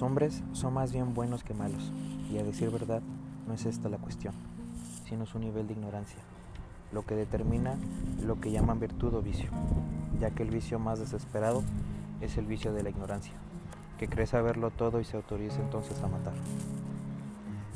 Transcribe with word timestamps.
Los 0.00 0.06
hombres 0.08 0.42
son 0.54 0.72
más 0.72 0.92
bien 0.92 1.12
buenos 1.12 1.44
que 1.44 1.52
malos, 1.52 1.92
y 2.30 2.38
a 2.38 2.42
decir 2.42 2.70
verdad, 2.70 3.02
no 3.46 3.52
es 3.52 3.66
esta 3.66 3.90
la 3.90 3.98
cuestión, 3.98 4.32
sino 5.06 5.26
su 5.26 5.38
nivel 5.38 5.66
de 5.66 5.74
ignorancia, 5.74 6.16
lo 6.90 7.04
que 7.04 7.14
determina 7.14 7.74
lo 8.24 8.40
que 8.40 8.50
llaman 8.50 8.80
virtud 8.80 9.12
o 9.12 9.20
vicio, 9.20 9.50
ya 10.18 10.30
que 10.30 10.42
el 10.42 10.48
vicio 10.48 10.78
más 10.78 11.00
desesperado 11.00 11.62
es 12.22 12.38
el 12.38 12.46
vicio 12.46 12.72
de 12.72 12.82
la 12.82 12.88
ignorancia, 12.88 13.34
que 13.98 14.08
cree 14.08 14.26
saberlo 14.26 14.70
todo 14.70 15.00
y 15.00 15.04
se 15.04 15.18
autoriza 15.18 15.60
entonces 15.60 16.02
a 16.02 16.08
matar. 16.08 16.32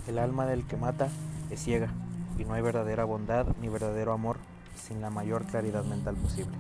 El 0.08 0.18
alma 0.18 0.46
del 0.46 0.66
que 0.66 0.78
mata 0.78 1.10
es 1.50 1.62
ciega, 1.62 1.90
y 2.38 2.46
no 2.46 2.54
hay 2.54 2.62
verdadera 2.62 3.04
bondad 3.04 3.48
ni 3.60 3.68
verdadero 3.68 4.14
amor 4.14 4.38
sin 4.76 5.02
la 5.02 5.10
mayor 5.10 5.44
claridad 5.44 5.84
mental 5.84 6.14
posible. 6.14 6.56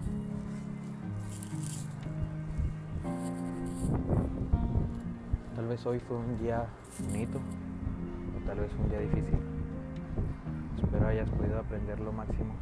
Hoy 5.84 5.98
fue 5.98 6.16
un 6.16 6.38
día 6.38 6.66
bonito 7.00 7.38
o 7.38 8.46
tal 8.46 8.60
vez 8.60 8.70
un 8.78 8.88
día 8.88 9.00
difícil. 9.00 9.38
Espero 10.80 11.08
hayas 11.08 11.28
podido 11.30 11.58
aprender 11.58 11.98
lo 11.98 12.12
máximo 12.12 12.54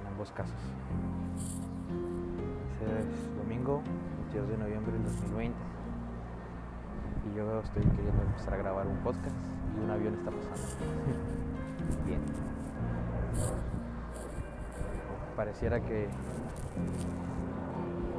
en 0.00 0.06
ambos 0.08 0.32
casos. 0.32 0.58
Ese 2.74 2.84
es 2.98 3.36
domingo, 3.36 3.82
22 4.32 4.48
de 4.48 4.58
noviembre 4.58 4.92
del 4.94 5.04
2020 5.04 5.56
y 7.30 7.36
yo 7.36 7.60
estoy 7.60 7.82
queriendo 7.84 8.22
empezar 8.22 8.54
a 8.54 8.56
grabar 8.56 8.86
un 8.88 8.96
podcast 8.98 9.36
y 9.76 9.84
un 9.84 9.90
avión 9.90 10.14
está 10.14 10.32
pasando. 10.32 10.66
Bien. 12.04 12.20
Pareciera 15.36 15.80
que 15.80 16.08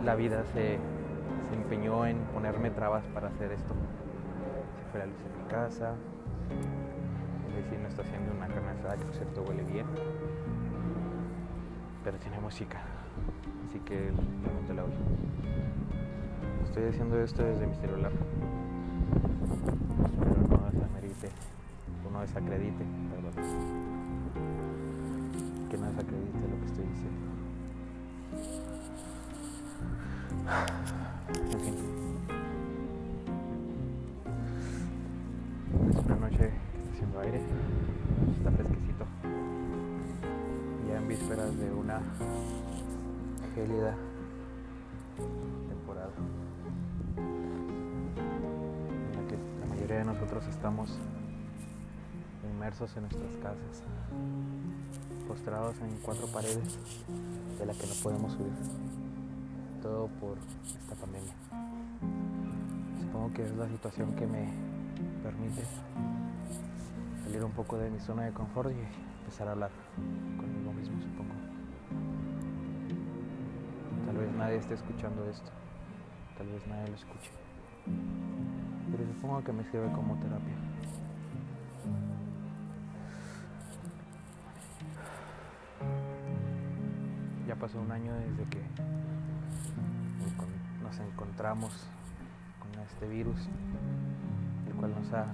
la 0.05 0.15
vida 0.15 0.45
se 0.53 0.79
se 1.51 1.57
empeñó 1.57 2.05
en 2.05 2.17
ponerme 2.33 2.69
trabas 2.69 3.03
para 3.13 3.27
hacer 3.27 3.51
esto. 3.51 3.73
Se 4.77 4.85
fue 4.89 4.99
la 5.01 5.05
luz 5.07 5.17
en 5.25 5.43
mi 5.43 5.49
casa, 5.49 5.95
el 7.49 7.53
vecino 7.61 7.89
está 7.89 8.03
haciendo 8.03 8.31
una 8.31 8.47
carne 8.47 8.69
asada 8.69 8.95
que 8.95 9.03
por 9.03 9.15
cierto 9.15 9.43
huele 9.43 9.63
bien, 9.63 9.85
pero 12.05 12.17
tiene 12.19 12.39
música, 12.39 12.79
así 13.67 13.79
que 13.79 14.13
realmente 14.43 14.73
la 14.73 14.83
oigo. 14.85 14.95
Estoy 16.63 16.85
haciendo 16.85 17.21
esto 17.21 17.43
desde 17.43 17.67
mi 17.67 17.75
celular. 17.75 18.13
Espero 20.05 20.41
no 20.47 20.71
desamerite, 20.71 21.29
o 22.07 22.11
no 22.11 22.21
desacredite, 22.21 22.85
perdón. 23.09 23.33
Que 25.69 25.77
no 25.77 25.85
desacredite 25.87 26.47
lo 26.47 26.59
que 26.61 26.65
estoy 26.65 26.85
diciendo. 26.85 27.31
En 31.35 31.59
fin. 31.59 31.75
Es 35.89 36.05
una 36.05 36.15
noche 36.15 36.37
que 36.37 36.45
está 36.45 36.91
haciendo 36.93 37.19
aire, 37.19 37.41
está 38.37 38.51
fresquecito. 38.51 39.05
Ya 40.87 40.97
en 40.97 41.07
vísperas 41.07 41.57
de 41.57 41.71
una 41.71 42.01
gélida 43.55 43.95
temporada. 45.69 46.11
En 48.17 49.11
la 49.15 49.27
que 49.27 49.37
la 49.59 49.65
mayoría 49.73 49.97
de 49.99 50.05
nosotros 50.05 50.45
estamos 50.47 50.97
inmersos 52.43 52.95
en 52.97 53.03
nuestras 53.03 53.37
casas, 53.37 53.83
postrados 55.27 55.75
en 55.81 55.97
cuatro 56.03 56.27
paredes 56.27 56.77
de 57.57 57.65
la 57.65 57.73
que 57.73 57.87
no 57.87 57.93
podemos 58.03 58.33
subir 58.33 58.51
todo 59.81 60.07
por 60.19 60.37
esta 60.63 60.95
pandemia. 60.95 61.33
Supongo 63.01 63.33
que 63.33 63.43
es 63.43 63.55
la 63.55 63.67
situación 63.67 64.15
que 64.15 64.27
me 64.27 64.47
permite 65.23 65.63
salir 67.23 67.43
un 67.43 67.51
poco 67.51 67.77
de 67.77 67.89
mi 67.89 67.99
zona 67.99 68.23
de 68.23 68.31
confort 68.31 68.71
y 68.71 68.79
empezar 69.21 69.47
a 69.47 69.51
hablar 69.51 69.71
conmigo 70.37 70.73
mismo, 70.73 71.01
supongo. 71.01 71.33
Tal 74.05 74.17
vez 74.17 74.31
nadie 74.33 74.57
esté 74.57 74.75
escuchando 74.75 75.25
esto, 75.29 75.51
tal 76.37 76.47
vez 76.47 76.67
nadie 76.67 76.87
lo 76.87 76.95
escuche, 76.95 77.31
pero 78.91 79.07
supongo 79.13 79.43
que 79.43 79.53
me 79.53 79.63
sirve 79.65 79.91
como 79.93 80.15
terapia. 80.19 80.55
Ya 87.47 87.55
pasó 87.55 87.79
un 87.81 87.91
año 87.91 88.13
desde 88.13 88.43
que 88.49 88.61
encontramos 91.41 91.73
con 92.59 92.83
este 92.83 93.07
virus, 93.07 93.39
el 94.67 94.75
cual 94.75 94.93
nos 94.93 95.11
ha 95.11 95.25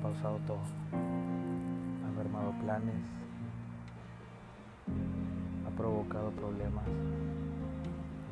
pausado 0.00 0.38
todo, 0.46 0.60
ha 0.92 2.16
mermado 2.16 2.54
planes, 2.60 2.94
ha 5.66 5.76
provocado 5.76 6.30
problemas, 6.30 6.84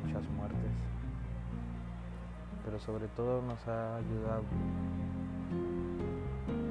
muchas 0.05 0.23
muertes, 0.29 0.71
pero 2.63 2.79
sobre 2.79 3.09
todo 3.09 3.41
nos 3.41 3.67
ha 3.67 3.97
ayudado 3.97 4.45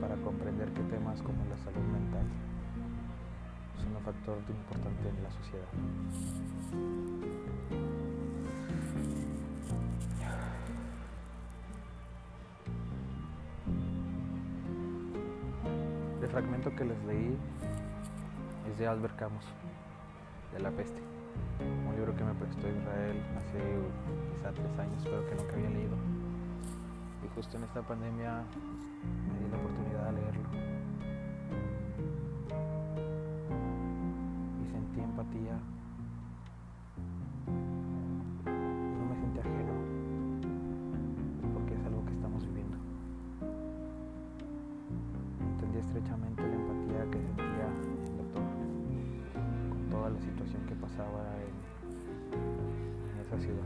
para 0.00 0.16
comprender 0.24 0.70
que 0.72 0.80
temas 0.84 1.20
como 1.20 1.44
la 1.44 1.58
salud 1.58 1.86
mental 1.92 2.24
son 3.76 3.94
un 3.94 4.02
factor 4.04 4.38
importante 4.48 5.08
en 5.10 5.22
la 5.22 5.30
sociedad. 5.32 5.68
El 16.22 16.28
fragmento 16.28 16.74
que 16.76 16.84
les 16.84 17.04
leí 17.04 17.36
es 18.70 18.78
de 18.78 18.86
Albert 18.86 19.16
Camus, 19.16 19.44
de 20.52 20.60
La 20.60 20.70
Peste, 20.70 21.00
un 21.86 21.94
libro 21.96 22.14
que 22.14 22.24
me 22.24 22.34
prestó 22.34 22.68
Israel 22.68 23.22
hace 23.36 23.58
quizá 24.32 24.52
tres 24.52 24.78
años, 24.78 25.02
pero 25.04 25.26
que 25.28 25.34
nunca 25.34 25.54
había 25.54 25.70
leído. 25.70 25.96
Y 27.24 27.28
justo 27.34 27.56
en 27.56 27.64
esta 27.64 27.82
pandemia 27.82 28.44
me 29.32 29.44
di 29.44 29.50
la 29.50 29.56
oportunidad 29.56 29.79
situación 50.20 50.64
que 50.66 50.74
pasaba 50.74 51.24
en, 51.42 53.20
esa 53.20 53.38
ciudad. 53.38 53.64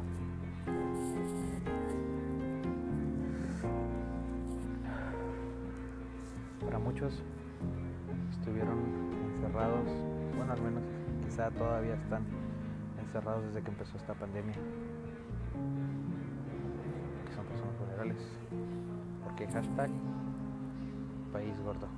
Para 6.64 6.78
muchos 6.78 7.22
estuvieron 8.30 8.78
encerrados, 9.34 9.88
bueno 10.36 10.52
al 10.52 10.62
menos 10.62 10.82
quizá 11.24 11.50
todavía 11.50 11.94
están 11.94 12.24
encerrados 13.00 13.44
desde 13.46 13.62
que 13.62 13.70
empezó 13.70 13.96
esta 13.96 14.14
pandemia, 14.14 14.54
que 17.26 17.34
son 17.34 17.46
personas 17.46 17.78
vulnerables, 17.78 18.22
porque 19.24 19.46
hashtag 19.48 19.90
país 21.32 21.58
gordo, 21.60 21.88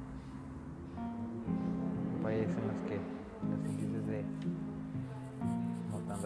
un 2.17 2.23
país 2.23 2.49
en 2.49 2.69
los 2.69 2.81
que 2.83 3.16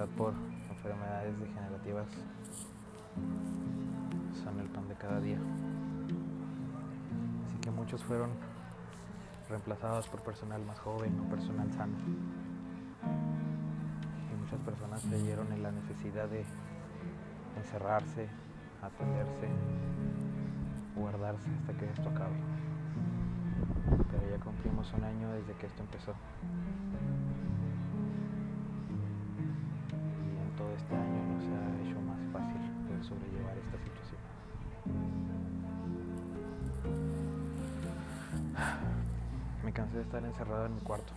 por 0.07 0.33
enfermedades 0.71 1.39
degenerativas 1.39 2.07
son 4.43 4.61
el 4.61 4.67
pan 4.69 4.89
de 4.89 4.95
cada 4.95 5.21
día. 5.21 5.39
Así 7.47 7.59
que 7.61 7.71
muchos 7.71 8.03
fueron 8.05 8.31
reemplazados 9.49 10.09
por 10.09 10.23
personal 10.23 10.65
más 10.65 10.79
joven 10.79 11.19
o 11.21 11.29
personal 11.29 11.71
sano. 11.73 11.97
Y 14.33 14.43
muchas 14.43 14.61
personas 14.61 15.03
creyeron 15.03 15.53
en 15.53 15.63
la 15.63 15.73
necesidad 15.73 16.29
de 16.29 16.45
encerrarse, 17.59 18.29
atenderse, 18.83 19.49
guardarse 20.97 21.51
hasta 21.61 21.73
que 21.75 21.91
esto 21.91 22.09
acabe. 22.09 22.41
Pero 24.11 24.31
ya 24.31 24.43
cumplimos 24.43 24.91
un 24.95 25.05
año 25.05 25.31
desde 25.33 25.53
que 25.55 25.67
esto 25.67 25.83
empezó. 25.83 26.15
Sobrellevar 33.03 33.57
esta 33.59 33.79
situación. 33.79 34.21
Me 39.65 39.73
cansé 39.73 39.97
de 39.97 40.03
estar 40.03 40.25
encerrado 40.25 40.67
en 40.67 40.75
mi 40.75 40.81
cuarto, 40.81 41.13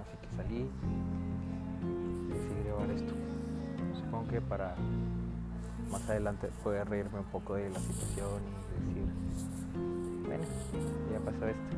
así 0.00 0.16
que 0.20 0.36
salí 0.36 0.70
y 1.82 2.32
decidí 2.32 2.62
grabar 2.64 2.90
esto. 2.90 3.14
Supongo 3.94 4.28
que 4.28 4.40
para 4.40 4.74
más 5.90 6.08
adelante 6.08 6.48
poder 6.62 6.88
reírme 6.88 7.18
un 7.20 7.26
poco 7.26 7.54
de 7.54 7.70
la 7.70 7.78
situación 7.78 8.42
y 8.46 8.50
decir, 8.86 9.06
bueno, 10.26 10.44
ya 11.12 11.20
pasó 11.20 11.48
esto, 11.48 11.76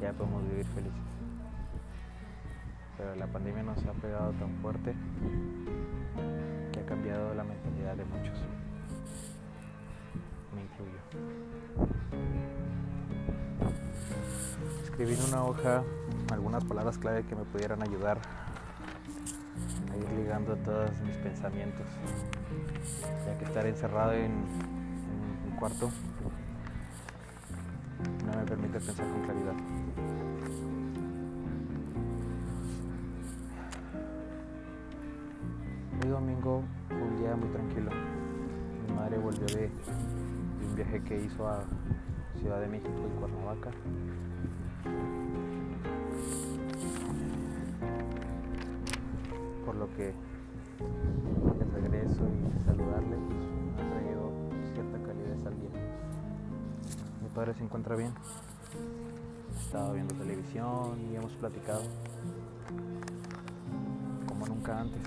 ya 0.00 0.12
podemos 0.12 0.42
vivir 0.48 0.66
felices. 0.66 1.00
Pero 2.96 3.16
la 3.16 3.26
pandemia 3.26 3.62
nos 3.62 3.84
ha 3.84 3.92
pegado 3.94 4.32
tan 4.32 4.50
fuerte 4.60 4.94
cambiado 7.22 7.34
la 7.34 7.44
mentalidad 7.44 7.96
de 7.96 8.04
muchos. 8.04 8.38
Me 10.54 10.62
incluyo. 10.62 10.98
Escribí 14.82 15.14
en 15.14 15.22
una 15.28 15.44
hoja 15.44 15.82
algunas 16.32 16.64
palabras 16.64 16.98
clave 16.98 17.24
que 17.24 17.34
me 17.34 17.44
pudieran 17.44 17.82
ayudar 17.82 18.18
a 19.92 19.96
ir 19.96 20.12
ligando 20.12 20.56
todos 20.56 21.00
mis 21.02 21.16
pensamientos, 21.16 21.86
ya 23.26 23.38
que 23.38 23.44
estar 23.44 23.66
encerrado 23.66 24.12
en, 24.12 24.32
un 24.32 25.56
cuarto 25.58 25.90
no 28.26 28.38
me 28.38 28.44
permite 28.44 28.80
pensar 28.80 29.06
con 29.08 29.22
claridad. 29.22 29.81
Hoy 36.02 36.08
domingo 36.08 36.64
fue 36.88 37.00
un 37.00 37.16
día 37.16 37.36
muy 37.36 37.48
tranquilo. 37.50 37.92
Mi 38.88 38.94
madre 38.94 39.18
volvió 39.18 39.46
de, 39.46 39.70
un 40.68 40.74
viaje 40.74 41.00
que 41.04 41.22
hizo 41.22 41.46
a 41.46 41.62
Ciudad 42.40 42.60
de 42.60 42.66
México 42.66 42.90
y 43.06 43.20
Cuernavaca 43.20 43.70
por 49.64 49.76
lo 49.76 49.88
que 49.94 50.08
el 50.08 51.72
regreso 51.72 52.26
y 52.26 52.64
saludarle 52.64 53.16
pues, 53.16 53.86
ha 53.86 53.90
traído 53.92 54.32
cierta 54.74 54.98
calidez 55.06 55.46
al 55.46 55.60
día. 55.60 55.70
Mi 57.22 57.28
padre 57.28 57.54
se 57.54 57.62
encuentra 57.62 57.94
bien, 57.94 58.12
ha 59.54 59.60
estado 59.60 59.92
viendo 59.92 60.14
televisión 60.14 60.98
y 61.00 61.14
hemos 61.14 61.32
platicado 61.34 61.82
como 64.26 64.46
nunca 64.46 64.80
antes, 64.80 65.00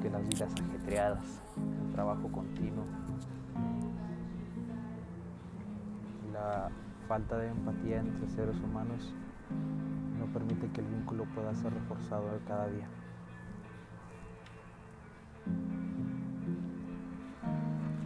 que 0.00 0.10
las 0.10 0.22
vidas 0.28 0.52
ajetreadas, 0.54 1.40
el 1.56 1.92
trabajo 1.92 2.28
continuo, 2.32 2.84
la 6.32 6.70
falta 7.06 7.36
de 7.38 7.48
empatía 7.48 8.00
entre 8.00 8.28
seres 8.28 8.56
humanos 8.60 9.12
no 10.18 10.26
permite 10.26 10.70
que 10.70 10.80
el 10.80 10.86
vínculo 10.86 11.24
pueda 11.34 11.54
ser 11.54 11.72
reforzado 11.72 12.38
cada 12.46 12.68
día. 12.68 12.88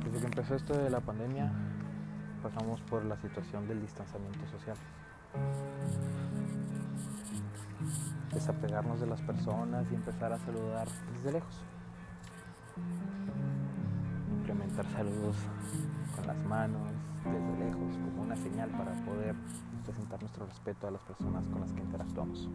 Desde 0.04 0.20
que 0.20 0.26
empezó 0.26 0.54
esto 0.54 0.76
de 0.78 0.90
la 0.90 1.00
pandemia, 1.00 1.52
pasamos 2.42 2.80
por 2.82 3.04
la 3.04 3.16
situación 3.16 3.66
del 3.68 3.80
distanciamiento 3.80 4.46
social. 4.48 4.76
Desapegarnos 8.32 9.00
de 9.00 9.06
las 9.06 9.20
personas 9.22 9.86
y 9.90 9.94
empezar 9.94 10.32
a 10.32 10.38
saludar 10.38 10.88
desde 11.14 11.32
lejos. 11.32 11.64
Implementar 14.74 15.06
saludos 15.06 15.36
con 16.16 16.26
las 16.26 16.36
manos, 16.46 16.82
desde 17.24 17.64
lejos, 17.64 17.96
como 17.96 18.22
una 18.22 18.34
señal 18.34 18.70
para 18.70 18.90
poder 19.04 19.36
presentar 19.84 20.20
nuestro 20.20 20.46
respeto 20.46 20.88
a 20.88 20.90
las 20.90 21.00
personas 21.02 21.46
con 21.46 21.60
las 21.60 21.70
que 21.70 21.80
interactuamos. 21.80 22.48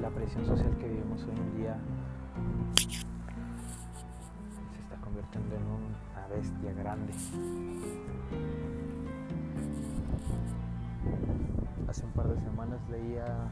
La 0.00 0.08
presión 0.08 0.46
social 0.46 0.74
que 0.78 0.88
vivimos 0.88 1.22
hoy 1.24 1.36
en 1.36 1.56
día 1.58 1.76
se 4.72 4.80
está 4.80 4.96
convirtiendo 5.02 5.56
en 5.56 5.62
una 5.62 6.26
bestia 6.28 6.72
grande. 6.72 7.12
Hace 11.86 12.06
un 12.06 12.12
par 12.12 12.28
de 12.28 12.40
semanas 12.40 12.80
leía 12.88 13.50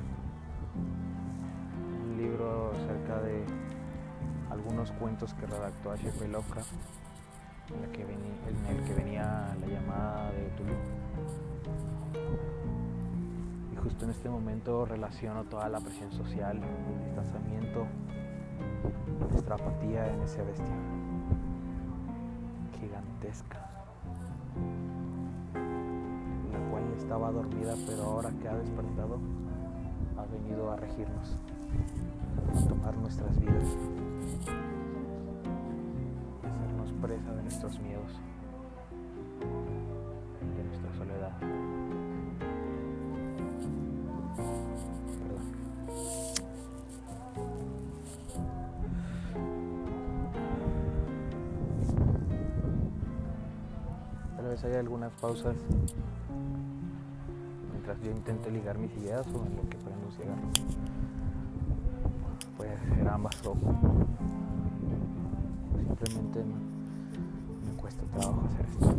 un 0.79 2.17
libro 2.17 2.73
acerca 2.73 3.21
de 3.23 3.45
algunos 4.51 4.93
cuentos 4.93 5.35
que 5.35 5.47
redactó 5.47 5.93
H.P. 5.93 6.29
Lovecraft, 6.29 6.73
en, 7.71 7.85
en 7.85 8.77
el 8.77 8.85
que 8.85 8.95
venía 8.95 9.55
la 9.61 9.67
llamada 9.67 10.31
de 10.33 10.49
Tulu. 10.57 10.73
Y 13.73 13.77
justo 13.77 14.05
en 14.05 14.11
este 14.11 14.29
momento 14.31 14.85
relaciono 14.87 15.45
toda 15.45 15.69
la 15.69 15.81
presión 15.81 16.11
social, 16.13 16.61
el 16.63 17.05
distanciamiento, 17.05 17.87
nuestra 19.31 19.57
apatía 19.57 20.13
en 20.13 20.23
esa 20.23 20.43
bestia 20.43 20.75
gigantesca, 22.81 23.59
la 26.53 26.71
cual 26.71 26.85
estaba 26.97 27.31
dormida, 27.31 27.75
pero 27.87 28.03
ahora 28.05 28.31
que 28.41 28.49
ha 28.49 28.55
despertado, 28.55 29.19
ha 30.19 30.25
venido 30.27 30.71
a 30.71 30.77
regirnos, 30.77 31.39
a 32.55 32.69
tomar 32.69 32.97
nuestras 32.97 33.39
vidas 33.39 33.65
hacernos 36.43 36.93
presa 37.01 37.33
de 37.33 37.43
nuestros 37.43 37.79
miedos, 37.81 38.13
de 40.57 40.65
nuestra 40.65 40.93
soledad. 40.95 41.33
Perdón. 45.19 45.45
Tal 54.37 54.47
vez 54.47 54.65
haya 54.65 54.81
algunas 54.81 55.13
pausas 55.21 55.57
yo 57.97 58.11
intente 58.11 58.51
ligar 58.51 58.77
mis 58.79 58.93
ideas 58.99 59.27
o 59.29 59.45
en 59.47 59.57
lo 59.57 59.69
que 59.69 59.79
podemos 59.79 60.19
llegar 60.19 60.37
puede 62.57 62.77
ser 62.81 63.09
ambas 63.09 63.35
o 63.47 63.55
simplemente 65.77 66.45
me, 66.45 67.71
me 67.71 67.77
cuesta 67.81 68.03
trabajo 68.13 68.43
hacer 68.47 68.67
esto. 68.67 68.95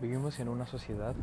Vivimos 0.00 0.38
en 0.40 0.48
una 0.48 0.66
sociedad 0.66 1.14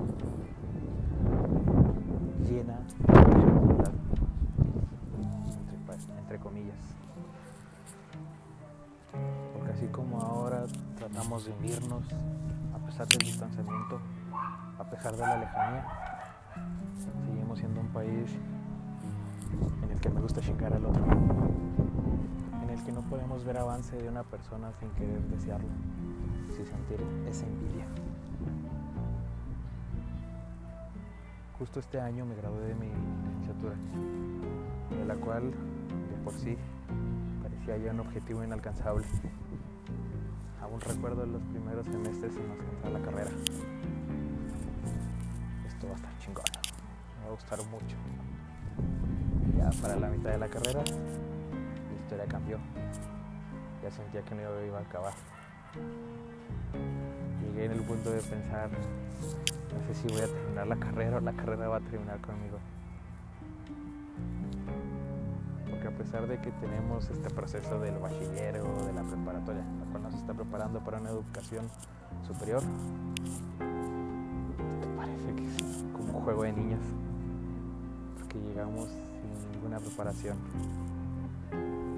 como 9.93 10.19
ahora 10.19 10.65
tratamos 10.97 11.45
de 11.45 11.51
unirnos 11.51 12.03
a 12.73 12.85
pesar 12.85 13.07
del 13.07 13.19
distanciamiento, 13.19 13.99
a 14.77 14.83
pesar 14.83 15.13
de 15.13 15.19
la 15.19 15.37
lejanía, 15.37 15.85
seguimos 17.25 17.59
siendo 17.59 17.79
un 17.79 17.87
país 17.87 18.29
en 19.83 19.91
el 19.91 19.99
que 20.01 20.09
me 20.09 20.19
gusta 20.19 20.41
chingar 20.41 20.73
al 20.73 20.85
otro, 20.85 21.05
en 22.63 22.69
el 22.69 22.83
que 22.83 22.91
no 22.91 23.01
podemos 23.01 23.45
ver 23.45 23.57
avance 23.57 23.95
de 23.95 24.09
una 24.09 24.23
persona 24.23 24.71
sin 24.79 24.89
querer 24.91 25.21
desearlo, 25.27 25.69
sin 26.55 26.65
sentir 26.65 26.99
esa 27.29 27.45
envidia. 27.45 27.85
Justo 31.59 31.79
este 31.79 32.01
año 32.01 32.25
me 32.25 32.35
gradué 32.35 32.67
de 32.67 32.75
mi 32.75 32.87
licenciatura, 33.27 33.75
de 34.89 35.05
la 35.05 35.15
cual 35.15 35.51
de 35.51 36.23
por 36.23 36.33
sí 36.33 36.57
parecía 37.43 37.77
ya 37.77 37.91
un 37.91 37.99
objetivo 37.99 38.43
inalcanzable. 38.43 39.05
Aún 40.73 40.81
recuerdo 40.81 41.23
los 41.27 41.43
primeros 41.43 41.85
semestres 41.85 42.35
en 42.35 42.49
los 42.49 42.57
que 42.57 42.63
entré 42.63 42.87
a 42.87 42.93
la 42.93 42.99
carrera. 43.05 43.29
Esto 45.67 45.85
va 45.85 45.93
a 45.93 45.95
estar 45.97 46.17
chingón, 46.17 46.43
me 47.19 47.25
va 47.25 47.29
a 47.29 47.35
gustar 47.35 47.59
mucho. 47.69 47.95
Ya 49.55 49.69
para 49.83 49.95
la 49.97 50.07
mitad 50.07 50.31
de 50.31 50.39
la 50.39 50.47
carrera, 50.47 50.83
la 50.83 52.01
historia 52.01 52.25
cambió. 52.25 52.57
Ya 53.83 53.91
sentía 53.91 54.23
que 54.23 54.33
no 54.33 54.41
iba 54.41 54.79
a 54.79 54.81
acabar. 54.81 55.13
Llegué 57.43 57.65
en 57.65 57.73
el 57.73 57.81
punto 57.81 58.09
de 58.09 58.21
pensar, 58.21 58.71
no 58.71 59.87
sé 59.87 59.93
si 59.93 60.07
voy 60.07 60.21
a 60.21 60.27
terminar 60.27 60.65
la 60.65 60.77
carrera 60.77 61.17
o 61.17 61.19
la 61.19 61.33
carrera 61.33 61.67
va 61.67 61.77
a 61.77 61.81
terminar 61.81 62.19
conmigo. 62.21 62.57
Pesar 65.93 66.27
de 66.27 66.39
que 66.39 66.51
tenemos 66.51 67.09
este 67.09 67.29
proceso 67.29 67.79
del 67.79 67.97
bachiller 67.97 68.59
o 68.61 68.85
de 68.85 68.93
la 68.93 69.03
preparatoria, 69.03 69.63
la 69.79 69.85
cual 69.91 70.03
nos 70.03 70.13
está 70.15 70.33
preparando 70.33 70.79
para 70.79 70.99
una 70.99 71.09
educación 71.09 71.65
superior, 72.27 72.61
te 74.81 74.87
parece 74.97 75.35
que 75.35 75.45
es 75.45 75.85
como 75.93 76.17
un 76.17 76.23
juego 76.23 76.43
de 76.43 76.53
niños, 76.53 76.81
porque 78.17 78.39
llegamos 78.39 78.89
sin 78.89 79.51
ninguna 79.51 79.79
preparación. 79.79 80.37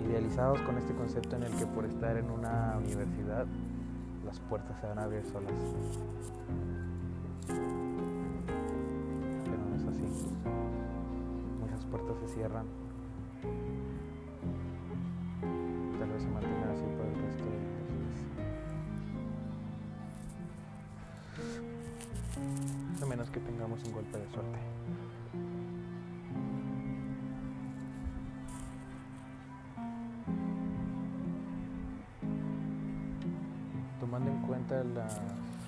Idealizados 0.05 0.61
con 0.61 0.77
este 0.77 0.93
concepto 0.93 1.35
en 1.35 1.43
el 1.43 1.51
que 1.53 1.65
por 1.65 1.85
estar 1.85 2.15
en 2.17 2.29
una 2.29 2.75
universidad 2.77 3.47
las 4.25 4.39
puertas 4.41 4.79
se 4.79 4.87
van 4.87 4.99
a 4.99 5.03
abrir 5.03 5.23
solas. 5.25 5.53
Pero 7.47 7.59
no 9.69 9.75
es 9.75 9.87
así. 9.87 10.03
Muchas 11.59 11.85
puertas 11.85 12.17
se 12.19 12.27
cierran. 12.35 12.65
Un 23.83 23.93
golpe 23.93 24.17
de 24.17 24.27
suerte. 24.29 24.59
tomando 33.99 34.29
en 34.29 34.41
cuenta 34.43 34.83
las 34.83 35.19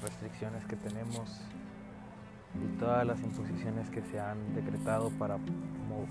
restricciones 0.01 0.63
que 0.65 0.75
tenemos 0.75 1.41
y 2.53 2.77
todas 2.77 3.05
las 3.05 3.19
imposiciones 3.21 3.89
que 3.89 4.01
se 4.03 4.19
han 4.19 4.53
decretado 4.53 5.09
para 5.11 5.37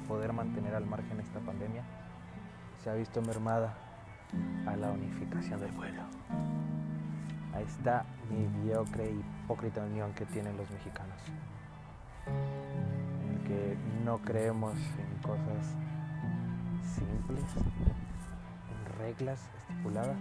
poder 0.09 0.33
mantener 0.33 0.75
al 0.75 0.87
margen 0.87 1.21
esta 1.21 1.39
pandemia, 1.41 1.85
se 2.83 2.91
ha 2.91 2.95
visto 2.95 3.23
mermada 3.23 3.75
a 4.67 4.77
la 4.77 4.91
unificación 4.91 5.61
del 5.61 5.73
pueblo. 5.73 6.03
Ahí 7.55 7.65
está 7.65 8.05
mediocre 8.29 9.11
y 9.13 9.25
hipócrita 9.45 9.83
unión 9.83 10.13
que 10.13 10.27
tienen 10.27 10.57
los 10.57 10.71
mexicanos, 10.71 11.21
en 13.47 13.53
el 13.53 13.77
que 13.77 13.77
no 14.05 14.19
creemos 14.19 14.75
en 14.75 15.23
cosas 15.23 15.75
simples, 16.83 17.45
en 17.57 18.99
reglas 18.99 19.41
estipuladas, 19.59 20.19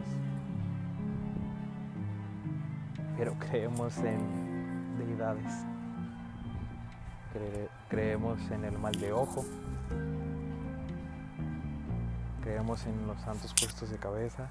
pero 3.17 3.33
creemos 3.39 3.97
en 3.97 4.97
deidades. 4.97 5.53
creemos 7.89 8.39
en 8.51 8.65
el 8.65 8.77
mal 8.77 8.93
de 8.93 9.11
ojo. 9.11 9.45
Creemos 12.41 12.85
en 12.85 13.07
los 13.07 13.19
santos 13.21 13.53
puestos 13.59 13.89
de 13.89 13.97
cabeza. 13.97 14.49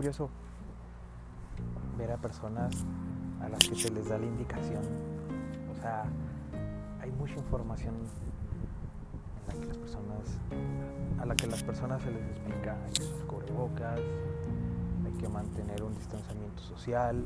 Curioso 0.00 0.30
ver 1.98 2.10
a 2.10 2.16
personas 2.16 2.86
a 3.42 3.50
las 3.50 3.58
que 3.58 3.74
se 3.74 3.90
les 3.90 4.08
da 4.08 4.16
la 4.16 4.24
indicación. 4.24 4.82
O 5.70 5.78
sea, 5.78 6.04
hay 7.02 7.10
mucha 7.10 7.34
información 7.34 7.96
en 9.36 9.46
la 9.46 9.60
que 9.60 9.66
las 9.66 9.76
personas, 9.76 10.38
a 11.20 11.26
la 11.26 11.36
que 11.36 11.46
las 11.48 11.62
personas 11.62 12.00
se 12.00 12.12
les 12.12 12.22
explica, 12.30 12.78
hay 12.82 12.92
que 12.94 13.02
usar 13.02 13.26
cubrebocas, 13.26 14.00
hay 15.04 15.12
que 15.20 15.28
mantener 15.28 15.82
un 15.82 15.94
distanciamiento 15.94 16.62
social. 16.62 17.22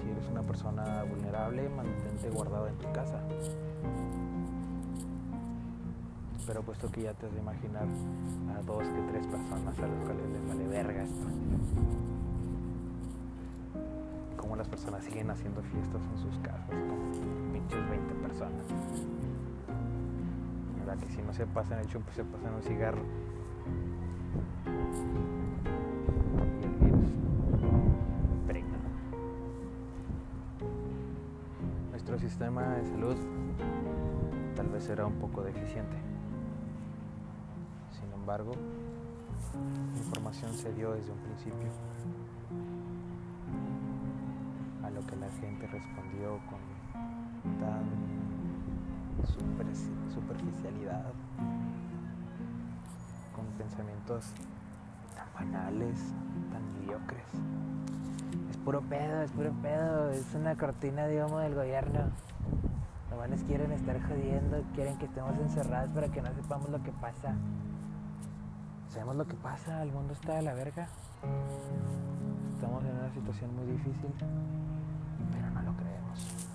Si 0.00 0.10
eres 0.10 0.28
una 0.30 0.42
persona 0.42 1.02
vulnerable, 1.02 1.68
mantente 1.70 2.30
guardada 2.30 2.70
en 2.70 2.78
tu 2.78 2.92
casa. 2.92 3.18
Pero 6.46 6.62
puesto 6.62 6.90
que 6.90 7.02
ya 7.02 7.14
te 7.14 7.26
has 7.26 7.32
de 7.32 7.40
imaginar 7.40 7.86
a 8.56 8.62
dos 8.62 8.82
que 8.82 9.00
tres 9.10 9.26
personas 9.26 9.78
a 9.78 9.86
las 9.86 10.04
cuales 10.04 10.30
les 10.30 10.48
vale 10.48 10.66
verga 10.66 11.02
esto 11.02 11.26
las 14.62 14.68
personas 14.68 15.02
siguen 15.02 15.28
haciendo 15.28 15.60
fiestas 15.60 16.00
en 16.00 16.18
sus 16.18 16.38
casas 16.38 16.68
con 16.68 17.90
20 17.90 18.14
personas. 18.14 18.64
¿Verdad? 20.78 20.98
Que 20.98 21.08
si 21.08 21.20
no 21.20 21.32
se 21.32 21.46
pasan 21.46 21.80
el 21.80 21.88
chumpo, 21.88 22.12
se 22.12 22.22
pasan 22.22 22.54
un 22.54 22.62
cigarro. 22.62 23.02
Y 26.60 26.64
el 26.64 26.74
virus 26.74 27.10
pregna. 28.46 28.78
Nuestro 31.90 32.20
sistema 32.20 32.76
de 32.76 32.86
salud 32.86 33.16
tal 34.54 34.68
vez 34.68 34.88
era 34.88 35.06
un 35.06 35.14
poco 35.14 35.42
deficiente. 35.42 36.11
Sin 38.22 38.28
embargo, 38.28 38.52
la 39.92 39.98
información 39.98 40.54
se 40.54 40.72
dio 40.74 40.92
desde 40.92 41.10
un 41.10 41.18
principio 41.18 41.66
que 45.06 45.16
la 45.16 45.28
gente 45.40 45.66
respondió 45.66 46.38
con 46.48 46.60
tan 47.58 47.82
superficialidad, 50.14 51.04
con 53.34 53.46
pensamientos 53.58 54.26
tan 55.16 55.26
banales, 55.34 55.98
tan 56.52 56.72
mediocres. 56.78 57.24
Es 58.50 58.56
puro 58.58 58.80
pedo, 58.82 59.22
es 59.22 59.32
puro 59.32 59.52
pedo, 59.60 60.10
es 60.10 60.32
una 60.34 60.54
cortina, 60.56 61.08
digamos, 61.08 61.42
del 61.42 61.56
gobierno. 61.56 62.10
Los 63.10 63.18
manes 63.18 63.42
quieren 63.42 63.72
estar 63.72 64.00
jodiendo, 64.02 64.62
quieren 64.74 64.96
que 64.98 65.06
estemos 65.06 65.36
encerrados 65.38 65.90
para 65.90 66.08
que 66.08 66.22
no 66.22 66.32
sepamos 66.32 66.70
lo 66.70 66.80
que 66.82 66.92
pasa. 66.92 67.34
Sabemos 68.92 69.16
lo 69.16 69.26
que 69.26 69.36
pasa, 69.36 69.82
el 69.82 69.90
mundo 69.90 70.12
está 70.12 70.34
de 70.34 70.42
la 70.42 70.52
verga. 70.52 70.86
Estamos 72.54 72.84
en 72.84 72.90
una 72.90 73.10
situación 73.14 73.56
muy 73.56 73.64
difícil 73.64 74.12
pero 75.32 75.50
no 75.50 75.62
lo 75.62 75.72
creemos. 75.78 76.46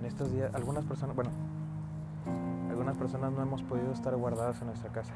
En 0.00 0.04
estos 0.04 0.30
días, 0.32 0.54
algunas 0.54 0.84
personas, 0.84 1.16
bueno, 1.16 1.30
algunas 2.68 2.94
personas 2.98 3.32
no 3.32 3.40
hemos 3.40 3.62
podido 3.62 3.90
estar 3.92 4.14
guardadas 4.16 4.60
en 4.60 4.66
nuestra 4.66 4.92
casa, 4.92 5.14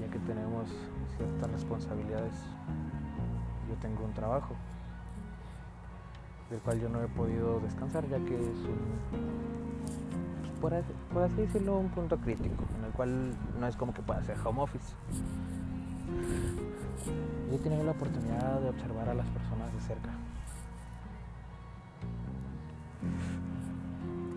ya 0.00 0.08
que 0.08 0.18
tenemos 0.20 0.70
ciertas 1.18 1.50
responsabilidades. 1.50 2.34
Yo 3.68 3.74
tengo 3.76 4.04
un 4.04 4.14
trabajo 4.14 4.54
del 6.48 6.60
cual 6.60 6.80
yo 6.80 6.88
no 6.88 7.02
he 7.02 7.08
podido 7.08 7.60
descansar, 7.60 8.08
ya 8.08 8.16
que 8.20 8.36
es 8.36 8.56
un, 8.64 9.44
pues, 10.64 10.82
por, 10.82 10.93
así 11.22 11.36
decirlo, 11.36 11.78
un 11.78 11.90
punto 11.90 12.16
crítico, 12.18 12.64
en 12.78 12.84
el 12.84 12.92
cual 12.92 13.34
no 13.58 13.66
es 13.66 13.76
como 13.76 13.94
que 13.94 14.02
pueda 14.02 14.20
hacer 14.20 14.36
home 14.44 14.62
office 14.62 14.94
he 17.54 17.58
tenido 17.58 17.84
la 17.84 17.92
oportunidad 17.92 18.60
de 18.60 18.68
observar 18.68 19.08
a 19.08 19.14
las 19.14 19.26
personas 19.28 19.72
de 19.72 19.80
cerca. 19.80 20.10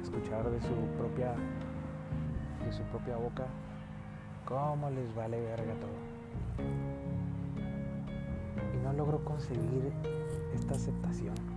Escuchar 0.04 0.50
de 0.50 0.62
su 0.62 0.74
propia 0.98 1.34
de 2.66 2.74
su 2.74 2.84
propia 2.84 3.18
boca 3.18 3.46
cómo 4.46 4.90
les 4.90 5.14
vale 5.16 5.42
verga 5.42 5.74
todo. 5.76 5.98
Y 8.76 8.84
no 8.84 8.94
logro 8.94 9.24
conseguir 9.26 9.92
esta 10.54 10.76
aceptación 10.76 11.57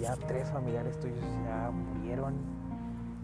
ya 0.00 0.16
tres 0.16 0.48
familiares 0.50 0.98
tuyos 0.98 1.24
ya 1.44 1.70
murieron 1.70 2.34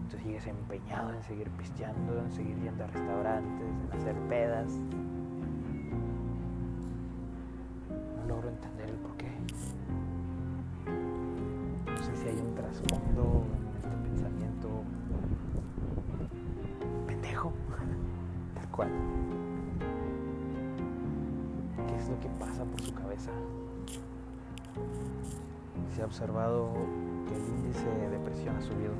tú 0.09 0.17
sigues 0.19 0.47
empeñado 0.47 1.11
en 1.13 1.21
seguir 1.23 1.49
pisteando, 1.51 2.19
en 2.19 2.31
seguir 2.31 2.57
yendo 2.61 2.83
a 2.83 2.87
restaurantes, 2.87 3.67
en 3.67 3.99
hacer 3.99 4.15
pedas. 4.29 4.71
Se 25.97 26.03
ha 26.03 26.05
observado 26.05 26.75
que 27.27 27.35
el 27.35 27.41
índice 27.41 27.89
de 27.89 28.09
depresión 28.09 28.55
ha 28.55 28.61
subido. 28.61 28.93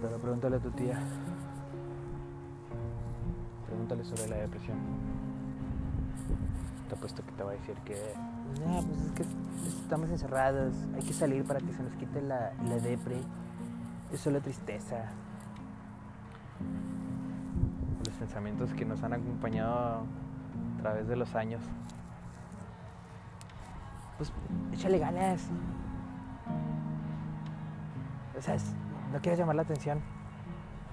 Pero 0.00 0.18
pregúntale 0.18 0.54
a 0.54 0.60
tu 0.60 0.70
tía. 0.70 1.00
Pregúntale 3.66 4.04
sobre 4.04 4.28
la 4.28 4.36
depresión. 4.36 4.78
Te 6.88 6.94
apuesto 6.94 7.24
que 7.26 7.32
te 7.32 7.42
va 7.42 7.50
a 7.50 7.54
decir 7.54 7.74
que. 7.84 8.14
No, 8.64 8.80
pues 8.82 9.00
es 9.00 9.10
que 9.10 9.24
estamos 9.66 10.08
encerrados. 10.08 10.72
Hay 10.94 11.02
que 11.02 11.12
salir 11.12 11.44
para 11.44 11.58
que 11.58 11.72
se 11.72 11.82
nos 11.82 11.94
quite 11.94 12.22
la, 12.22 12.52
la 12.62 12.76
depre. 12.76 13.16
Es 14.12 14.20
solo 14.20 14.40
tristeza. 14.40 15.06
Los 18.06 18.14
pensamientos 18.16 18.72
que 18.74 18.84
nos 18.84 19.02
han 19.02 19.14
acompañado 19.14 19.74
a 19.74 20.80
través 20.80 21.08
de 21.08 21.16
los 21.16 21.34
años. 21.34 21.64
Pues 24.30 24.78
échale 24.78 24.98
ganas. 24.98 25.48
O 28.36 28.42
sea, 28.42 28.56
no 29.12 29.20
quieres 29.20 29.38
llamar 29.38 29.56
la 29.56 29.62
atención. 29.62 30.00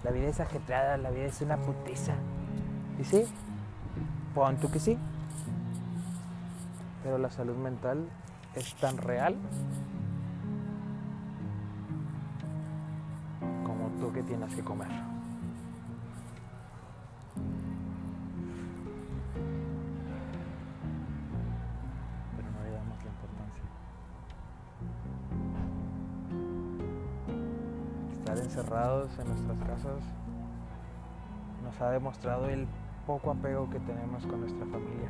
La 0.04 0.12
vida 0.12 0.28
es 0.28 0.40
ajetreada, 0.40 0.98
la 0.98 1.10
vida 1.10 1.26
es 1.26 1.42
una 1.42 1.58
putiza. 1.58 2.14
¿Y 3.00 3.04
sí? 3.04 3.26
Pon 4.34 4.58
tú 4.58 4.72
que 4.72 4.80
sí. 4.80 4.98
Pero 7.04 7.18
la 7.18 7.30
salud 7.30 7.56
mental 7.56 8.08
es 8.56 8.76
tan 8.76 8.98
real 8.98 9.36
como 13.64 13.90
tú 14.00 14.12
que 14.14 14.24
tienes 14.24 14.54
que 14.54 14.64
comer. 14.64 15.19
En 29.18 29.28
nuestras 29.28 29.58
casas 29.60 30.04
nos 31.63 31.82
ha 31.82 31.89
demostrado 31.92 32.48
el 32.48 32.68
poco 33.08 33.32
apego 33.32 33.70
que 33.70 33.80
tenemos 33.80 34.25
con 34.28 34.42
nuestra 34.42 34.66
familia, 34.68 35.10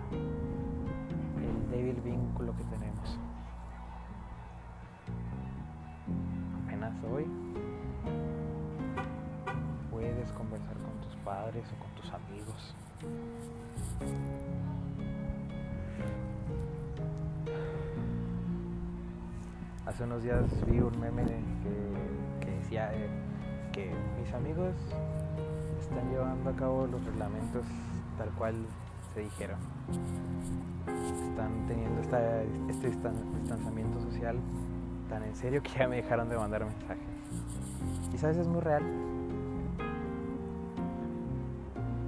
el 1.37 1.69
débil 1.69 2.01
vínculo 2.01 2.55
que 2.55 2.63
tenemos. 2.63 3.19
Apenas 6.65 6.93
hoy 7.03 7.25
puedes 9.91 10.31
conversar 10.31 10.77
con 10.77 11.01
tus 11.01 11.15
padres 11.17 11.65
o 11.73 11.83
con 11.83 11.91
tus 11.95 12.13
amigos. 12.13 12.75
Hace 19.85 20.03
unos 20.03 20.23
días 20.23 20.65
vi 20.67 20.79
un 20.79 20.99
meme 20.99 21.25
que, 21.25 22.45
que 22.45 22.51
decía 22.51 22.93
eh, 22.93 23.28
mis 24.21 24.33
amigos 24.33 24.73
están 25.81 26.09
llevando 26.11 26.49
a 26.49 26.55
cabo 26.55 26.87
los 26.87 27.03
reglamentos 27.05 27.63
tal 28.17 28.29
cual 28.31 28.55
se 29.13 29.21
dijeron. 29.21 29.59
Están 30.87 31.67
teniendo 31.67 32.01
este 32.01 32.87
distanciamiento 32.87 34.01
social 34.01 34.37
tan 35.09 35.23
en 35.23 35.35
serio 35.35 35.61
que 35.63 35.71
ya 35.71 35.87
me 35.87 35.97
dejaron 35.97 36.29
de 36.29 36.37
mandar 36.37 36.65
mensajes. 36.65 37.19
Sabes, 38.19 38.35
es 38.35 38.47
muy 38.47 38.59
real. 38.59 38.83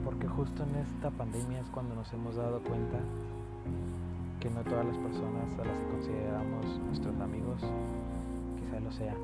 Porque 0.03 0.27
justo 0.27 0.63
en 0.63 0.75
esta 0.75 1.09
pandemia 1.09 1.61
es 1.61 1.69
cuando 1.69 1.95
nos 1.95 2.11
hemos 2.11 2.35
dado 2.35 2.59
cuenta 2.59 2.97
que 4.41 4.49
no 4.49 4.61
todas 4.63 4.85
las 4.85 4.97
personas 4.97 5.53
a 5.53 5.63
las 5.63 5.77
que 5.77 5.85
consideramos 5.91 6.65
nuestros 6.87 7.17
amigos 7.21 7.61
quizás 8.59 8.81
lo 8.83 8.91
sean, 8.91 9.15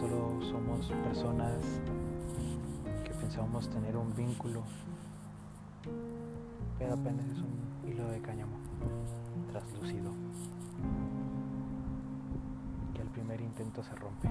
Solo 0.00 0.40
somos 0.42 0.86
personas 1.04 1.58
que 3.04 3.10
pensamos 3.10 3.68
tener 3.68 3.96
un 3.96 4.14
vínculo, 4.16 4.62
pero 6.78 6.94
apenas 6.94 7.26
es 7.28 7.38
un 7.38 7.88
hilo 7.88 8.08
de 8.08 8.20
cáñamo 8.20 8.56
traslúcido 9.50 10.10
que 12.94 13.02
al 13.02 13.08
primer 13.08 13.40
intento 13.42 13.82
se 13.82 13.94
rompe. 13.96 14.28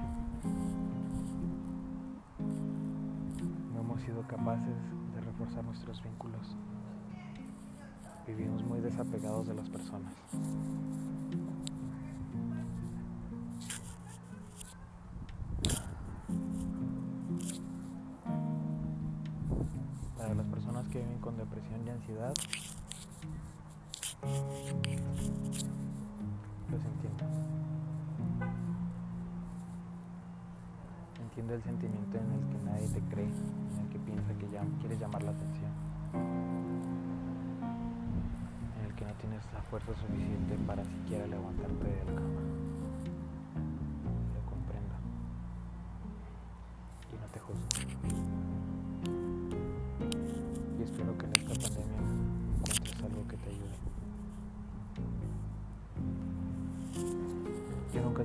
No 3.74 3.82
hemos 3.82 4.02
sido 4.02 4.24
capaces 4.24 4.76
de 5.14 5.22
reforzar 5.22 5.64
nuestros 5.64 6.02
vínculos. 6.04 6.56
Vivimos 8.26 8.64
muy 8.64 8.80
desapegados 8.82 9.48
de 9.48 9.54
las 9.54 9.70
personas. 9.70 10.14
Ansiedad, 21.92 22.34
los 26.70 26.86
entiendo. 26.86 27.26
Entiendo 31.22 31.54
el 31.54 31.64
sentimiento 31.64 32.18
en 32.18 32.32
el 32.32 32.40
que 32.50 32.64
nadie 32.66 32.88
te 32.90 33.02
cree, 33.14 33.26
en 33.26 33.80
el 33.82 33.90
que 33.90 34.00
piensa 34.00 34.34
que 34.34 34.50
ya 34.50 34.62
quieres 34.80 35.00
llamar 35.00 35.24
la 35.24 35.32
atención, 35.32 35.72
en 38.80 38.86
el 38.86 38.94
que 38.96 39.06
no 39.06 39.14
tienes 39.14 39.42
la 39.54 39.62
fuerza 39.64 39.94
suficiente 39.96 40.56
para 40.68 40.84
siquiera 40.84 41.28
levantarte 41.28 41.84
de 41.84 42.06
la 42.06 42.16
cama. 42.16 42.61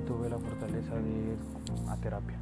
Tuve 0.01 0.29
la 0.29 0.37
fortaleza 0.37 0.95
de 0.95 1.09
ir 1.09 1.37
a 1.89 1.95
terapia. 1.97 2.37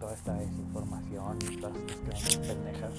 Toda 0.00 0.14
esta 0.14 0.34
desinformación, 0.34 1.38
todas 1.60 1.76
estas 1.76 2.36
pendejas. 2.36 2.92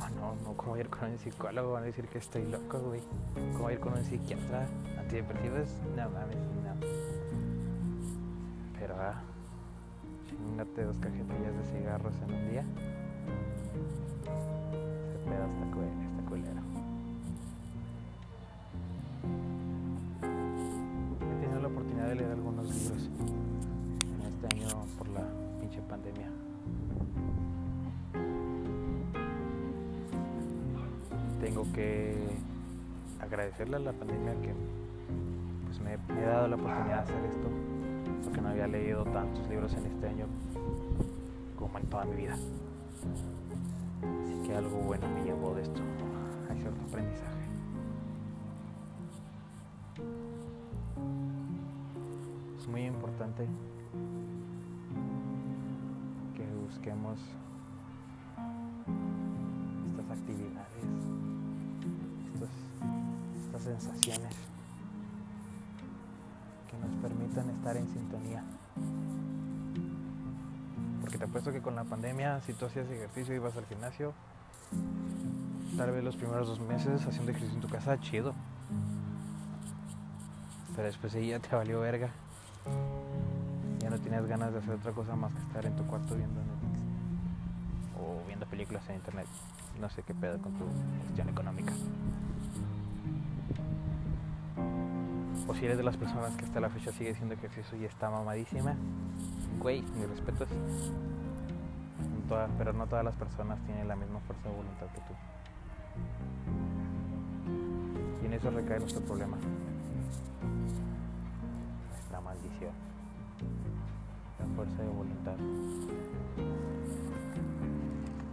Oh, 0.00 0.08
no, 0.20 0.34
no, 0.44 0.56
¿cómo 0.56 0.76
ir 0.76 0.88
con 0.88 1.10
un 1.10 1.18
psicólogo? 1.18 1.72
Van 1.72 1.84
a 1.84 1.86
decir 1.86 2.06
que 2.08 2.18
estoy 2.18 2.44
loco, 2.50 2.80
güey. 2.80 3.00
¿Cómo 3.56 3.70
ir 3.70 3.78
con 3.80 3.92
un 3.94 4.04
psiquiatra? 4.04 4.66
¿Antidepresivos? 4.98 5.68
No 5.96 6.10
mames, 6.10 6.36
no. 6.64 6.74
Pero, 8.78 8.94
ah, 8.98 9.22
chingate 10.28 10.82
dos 10.84 10.96
cajetillas 10.98 11.56
de 11.56 11.78
cigarros 11.78 12.14
en 12.26 12.34
un 12.34 12.50
día. 12.50 12.64
Ese 15.08 15.18
pedo 15.28 15.44
está, 15.44 15.70
cu- 15.72 15.82
está 15.82 16.22
pandemia. 25.82 26.28
Tengo 31.40 31.64
que 31.72 32.14
agradecerle 33.20 33.76
a 33.76 33.80
la 33.80 33.92
pandemia 33.92 34.32
que 34.40 34.54
pues 35.66 35.80
me, 35.80 35.98
me 36.14 36.22
he 36.22 36.26
dado 36.26 36.48
la 36.48 36.56
oportunidad 36.56 36.96
de 36.96 37.02
hacer 37.02 37.24
esto 37.26 37.48
porque 38.24 38.40
no 38.40 38.48
había 38.48 38.66
leído 38.66 39.04
tantos 39.04 39.46
libros 39.48 39.72
en 39.74 39.86
este 39.86 40.08
año 40.08 40.26
como 41.58 41.78
en 41.78 41.86
toda 41.86 42.04
mi 42.04 42.16
vida. 42.16 42.34
Así 42.34 44.46
que 44.46 44.56
algo 44.56 44.78
bueno 44.78 45.06
me 45.08 45.24
llevó 45.24 45.54
de 45.54 45.62
esto. 45.62 45.80
Hay 46.50 46.60
cierto 46.60 46.80
aprendizaje. 46.88 47.44
Es 52.58 52.68
muy 52.68 52.82
importante 52.82 53.46
busquemos 56.74 57.18
estas 59.90 60.18
actividades, 60.18 60.84
estas 63.46 63.62
sensaciones 63.62 64.34
que 66.68 66.76
nos 66.78 66.96
permitan 67.00 67.50
estar 67.50 67.76
en 67.76 67.88
sintonía. 67.88 68.42
Porque 71.00 71.18
te 71.18 71.24
apuesto 71.24 71.52
que 71.52 71.60
con 71.60 71.76
la 71.76 71.84
pandemia, 71.84 72.40
si 72.42 72.54
tú 72.54 72.66
hacías 72.66 72.88
ejercicio 72.90 73.34
ibas 73.36 73.56
al 73.56 73.66
gimnasio, 73.66 74.12
tal 75.76 75.92
vez 75.92 76.02
los 76.02 76.16
primeros 76.16 76.48
dos 76.48 76.60
meses 76.60 77.06
haciendo 77.06 77.30
ejercicio 77.30 77.54
en 77.54 77.62
tu 77.62 77.68
casa, 77.68 78.00
chido. 78.00 78.34
Pero 80.74 80.88
después 80.88 81.14
ahí 81.14 81.28
ya 81.28 81.38
te 81.38 81.54
valió 81.54 81.80
verga. 81.80 82.10
Ya 83.78 83.90
no 83.90 83.98
tienes 83.98 84.26
ganas 84.26 84.52
de 84.52 84.58
hacer 84.58 84.74
otra 84.74 84.90
cosa 84.90 85.14
más 85.14 85.32
que 85.32 85.40
estar 85.40 85.64
en 85.66 85.76
tu 85.76 85.84
cuarto 85.84 86.16
viendo 86.16 86.40
películas 88.54 88.88
en 88.88 88.94
internet. 88.94 89.26
No 89.80 89.90
sé 89.90 90.04
qué 90.04 90.14
pedo 90.14 90.40
con 90.40 90.52
tu 90.52 90.64
cuestión 91.00 91.28
económica. 91.28 91.72
O 95.48 95.54
si 95.56 95.64
eres 95.64 95.76
de 95.76 95.82
las 95.82 95.96
personas 95.96 96.36
que 96.36 96.44
hasta 96.44 96.60
la 96.60 96.70
fecha 96.70 96.92
sigue 96.92 97.10
haciendo 97.10 97.34
ejercicio 97.34 97.76
y 97.76 97.84
está 97.84 98.10
mamadísima, 98.10 98.76
güey, 99.58 99.82
mis 99.82 100.08
respetos. 100.08 100.46
Pero 102.56 102.72
no 102.72 102.86
todas 102.86 103.04
las 103.04 103.16
personas 103.16 103.58
tienen 103.66 103.88
la 103.88 103.96
misma 103.96 104.20
fuerza 104.20 104.48
de 104.48 104.54
voluntad 104.54 104.86
que 104.86 105.00
tú. 105.00 105.14
Y 108.22 108.26
en 108.26 108.34
eso 108.34 108.50
recae 108.52 108.78
nuestro 108.78 109.00
problema. 109.02 109.36
Nuestra 111.90 112.20
maldición. 112.20 112.72
La 114.38 114.46
fuerza 114.54 114.80
de 114.80 114.88
voluntad. 114.88 115.36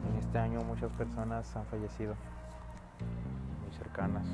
En 0.10 0.18
este 0.20 0.38
año 0.38 0.62
muchas 0.62 0.92
personas 0.94 1.56
han 1.56 1.66
fallecido, 1.66 2.16
muy 3.62 3.72
cercanas. 3.78 4.26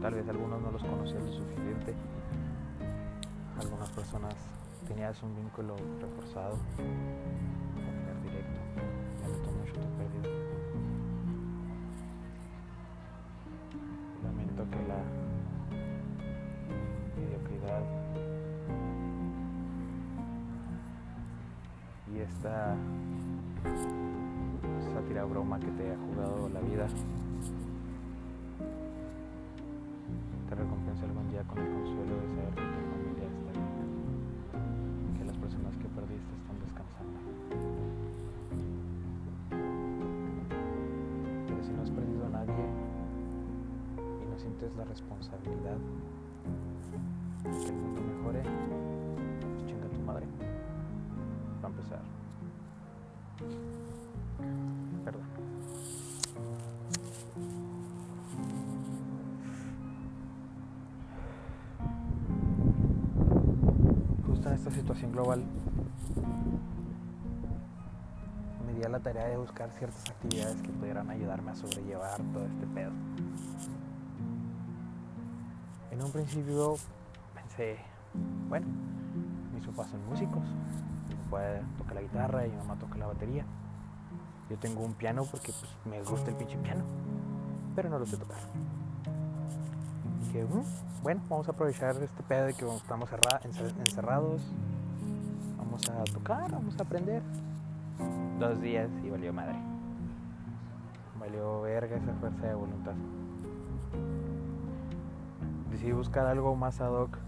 Tal 0.00 0.14
vez 0.14 0.28
algunos 0.28 0.60
no 0.60 0.70
los 0.70 0.82
conocían 0.82 1.26
lo 1.26 1.32
suficiente. 1.32 1.94
Algunas 3.60 3.90
personas 3.90 4.34
tenían 4.86 5.12
un 5.22 5.36
vínculo 5.36 5.76
reforzado, 6.00 6.56
recompensa 30.96 31.04
algún 31.04 31.28
día 31.30 31.42
con 31.44 31.58
el 31.58 31.72
consuelo 31.72 32.14
de 32.16 32.28
saber 32.28 32.54
que 32.54 32.62
tu 32.62 32.80
familia 32.90 33.28
está 33.28 33.50
bien, 33.52 33.68
que 35.18 35.24
las 35.24 35.36
personas 35.36 35.76
que 35.76 35.88
perdiste 35.88 36.32
están 36.36 36.58
descansando. 36.60 37.18
Pero 41.46 41.62
si 41.64 41.72
no 41.72 41.82
has 41.82 41.90
perdido 41.90 42.26
a 42.26 42.28
nadie 42.30 42.64
y 43.98 44.26
no 44.30 44.38
sientes 44.38 44.74
la 44.76 44.84
responsabilidad 44.84 45.78
de 47.44 47.50
que 47.50 47.68
el 47.68 47.74
mundo 47.74 48.00
mejore, 48.00 48.42
pues 49.40 49.66
chinga 49.66 49.88
tu 49.88 50.00
madre. 50.00 50.26
Para 51.60 51.74
empezar. 51.74 52.00
Perdón. 55.04 55.35
Situación 64.86 65.10
global 65.10 65.42
me 68.64 68.72
di 68.74 68.84
a 68.84 68.88
la 68.88 69.00
tarea 69.00 69.26
de 69.26 69.36
buscar 69.36 69.68
ciertas 69.72 70.08
actividades 70.08 70.62
que 70.62 70.68
pudieran 70.68 71.10
ayudarme 71.10 71.50
a 71.50 71.56
sobrellevar 71.56 72.20
todo 72.32 72.44
este 72.46 72.66
pedo. 72.68 72.92
En 75.90 76.02
un 76.04 76.12
principio 76.12 76.76
pensé, 77.34 77.78
bueno, 78.48 78.68
mis 79.54 79.66
papás 79.66 79.90
son 79.90 80.06
músicos, 80.08 80.42
mi 81.08 81.14
papá 81.30 81.40
toca 81.78 81.94
la 81.94 82.02
guitarra 82.02 82.46
y 82.46 82.50
mi 82.50 82.56
mamá 82.58 82.76
toca 82.76 82.96
la 82.96 83.06
batería. 83.08 83.44
Yo 84.48 84.56
tengo 84.58 84.84
un 84.84 84.94
piano 84.94 85.24
porque 85.28 85.50
pues, 85.52 85.74
me 85.84 86.00
gusta 86.08 86.30
el 86.30 86.36
pinche 86.36 86.58
piano, 86.58 86.84
pero 87.74 87.88
no 87.90 87.98
lo 87.98 88.06
sé 88.06 88.16
tocar. 88.18 88.38
Dije, 90.20 90.44
"Mm, 90.44 91.02
bueno, 91.02 91.20
vamos 91.28 91.48
a 91.48 91.50
aprovechar 91.50 91.96
este 91.96 92.22
pedo 92.22 92.46
de 92.46 92.54
que 92.54 92.64
estamos 92.76 93.08
cerra- 93.10 93.40
encer- 93.42 93.74
encerrados, 93.80 94.42
tocar, 96.12 96.50
vamos 96.50 96.78
a 96.78 96.82
aprender. 96.82 97.22
Dos 98.38 98.60
días 98.60 98.90
y 99.04 99.10
valió 99.10 99.32
madre. 99.32 99.56
Valió 101.18 101.62
verga 101.62 101.96
esa 101.96 102.12
fuerza 102.14 102.46
de 102.46 102.54
voluntad. 102.54 102.94
Decidí 105.70 105.92
buscar 105.92 106.26
algo 106.26 106.54
más 106.54 106.80
ad 106.80 106.92
hoc 106.92 107.18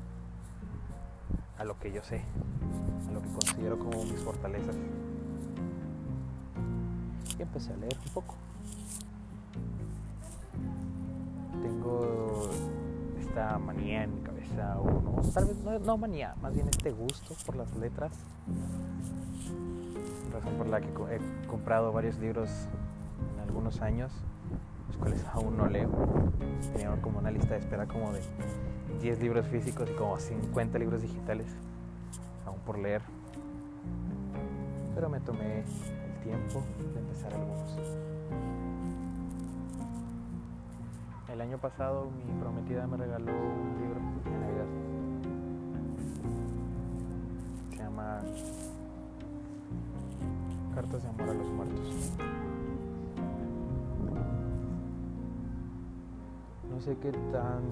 a 1.58 1.64
lo 1.64 1.78
que 1.78 1.92
yo 1.92 2.02
sé, 2.02 2.22
a 3.08 3.12
lo 3.12 3.20
que 3.22 3.28
considero 3.28 3.78
como 3.78 4.04
mis 4.04 4.20
fortalezas. 4.20 4.76
Y 7.38 7.42
empecé 7.42 7.72
a 7.72 7.76
leer 7.76 7.96
un 8.06 8.12
poco. 8.12 8.34
Tengo 11.62 12.50
esta 13.20 13.58
manía 13.58 14.04
en 14.04 14.27
tal 15.34 15.44
vez 15.46 15.56
no, 15.64 15.78
no 15.78 15.96
manía, 15.96 16.34
más 16.40 16.54
bien 16.54 16.68
este 16.68 16.90
gusto 16.90 17.34
por 17.46 17.56
las 17.56 17.74
letras. 17.76 18.12
Razón 20.32 20.54
por 20.56 20.68
la 20.68 20.80
que 20.80 20.88
he 20.88 21.46
comprado 21.46 21.92
varios 21.92 22.18
libros 22.18 22.50
en 23.34 23.40
algunos 23.40 23.80
años, 23.80 24.12
los 24.88 24.96
cuales 24.96 25.24
aún 25.32 25.56
no 25.56 25.66
leo. 25.66 25.90
Tenía 26.72 26.94
como 27.02 27.18
una 27.18 27.30
lista 27.30 27.54
de 27.54 27.60
espera 27.60 27.86
como 27.86 28.12
de 28.12 28.20
10 29.00 29.20
libros 29.20 29.46
físicos 29.46 29.88
y 29.90 29.94
como 29.94 30.18
50 30.18 30.78
libros 30.78 31.02
digitales 31.02 31.46
aún 32.46 32.58
por 32.60 32.78
leer. 32.78 33.02
Pero 34.94 35.08
me 35.08 35.20
tomé 35.20 35.60
el 35.60 36.24
tiempo 36.24 36.62
de 36.92 37.00
empezar 37.00 37.32
algunos. 37.32 37.78
El 41.38 41.42
año 41.42 41.58
pasado 41.58 42.10
mi 42.10 42.40
prometida 42.40 42.84
me 42.88 42.96
regaló 42.96 43.30
un 43.30 43.80
libro 43.80 44.00
de 44.24 44.30
Navidad. 44.40 44.66
Se 47.70 47.76
llama 47.76 48.20
Cartas 50.74 51.00
de 51.04 51.08
amor 51.08 51.28
a 51.28 51.34
los 51.34 51.48
muertos. 51.52 52.16
No 56.68 56.80
sé 56.80 56.96
qué 57.00 57.12
tan 57.12 57.62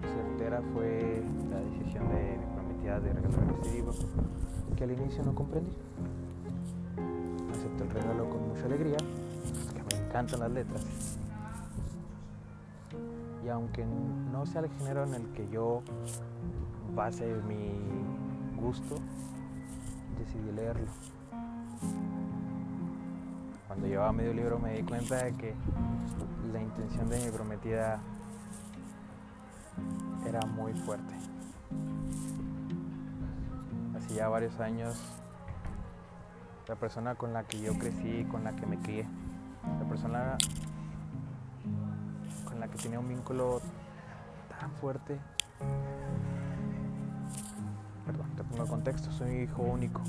certera 0.00 0.62
fue 0.72 1.22
la 1.50 1.58
decisión 1.58 2.08
de 2.08 2.38
mi 2.38 2.46
prometida 2.54 3.00
de 3.00 3.12
regalarme 3.12 3.52
este 3.52 3.74
libro, 3.74 3.92
que 4.74 4.84
al 4.84 4.92
inicio 4.92 5.22
no 5.24 5.34
comprendí. 5.34 5.76
Acepté 7.50 7.84
el 7.84 7.90
regalo 7.90 8.30
con 8.30 8.48
mucha 8.48 8.64
alegría, 8.64 8.96
que 8.96 9.94
me 9.94 10.06
encantan 10.06 10.40
las 10.40 10.52
letras. 10.52 11.17
Y 13.48 13.50
aunque 13.50 13.82
no 14.30 14.44
sea 14.44 14.60
el 14.60 14.68
género 14.68 15.04
en 15.04 15.14
el 15.14 15.32
que 15.32 15.48
yo 15.48 15.80
base 16.94 17.24
mi 17.48 17.80
gusto, 18.60 18.96
decidí 20.18 20.52
leerlo. 20.52 20.86
Cuando 23.66 23.86
llevaba 23.86 24.12
medio 24.12 24.34
libro 24.34 24.58
me 24.58 24.74
di 24.74 24.82
cuenta 24.82 25.24
de 25.24 25.32
que 25.32 25.54
la 26.52 26.60
intención 26.60 27.08
de 27.08 27.24
mi 27.24 27.30
prometida 27.30 28.02
era 30.26 30.42
muy 30.44 30.74
fuerte. 30.74 31.14
Hace 33.96 34.14
ya 34.14 34.28
varios 34.28 34.60
años, 34.60 34.94
la 36.66 36.74
persona 36.74 37.14
con 37.14 37.32
la 37.32 37.44
que 37.44 37.62
yo 37.62 37.72
crecí, 37.78 38.26
con 38.30 38.44
la 38.44 38.54
que 38.54 38.66
me 38.66 38.78
crié, 38.78 39.06
la 39.80 39.88
persona 39.88 40.36
con 42.58 42.66
la 42.66 42.74
que 42.74 42.82
tenía 42.82 42.98
un 42.98 43.08
vínculo 43.08 43.60
tan 44.58 44.72
fuerte. 44.72 45.16
Perdón, 48.04 48.26
te 48.34 48.42
pongo 48.42 48.62
en 48.64 48.68
contexto, 48.68 49.12
soy 49.12 49.42
hijo 49.42 49.62
único. 49.62 50.00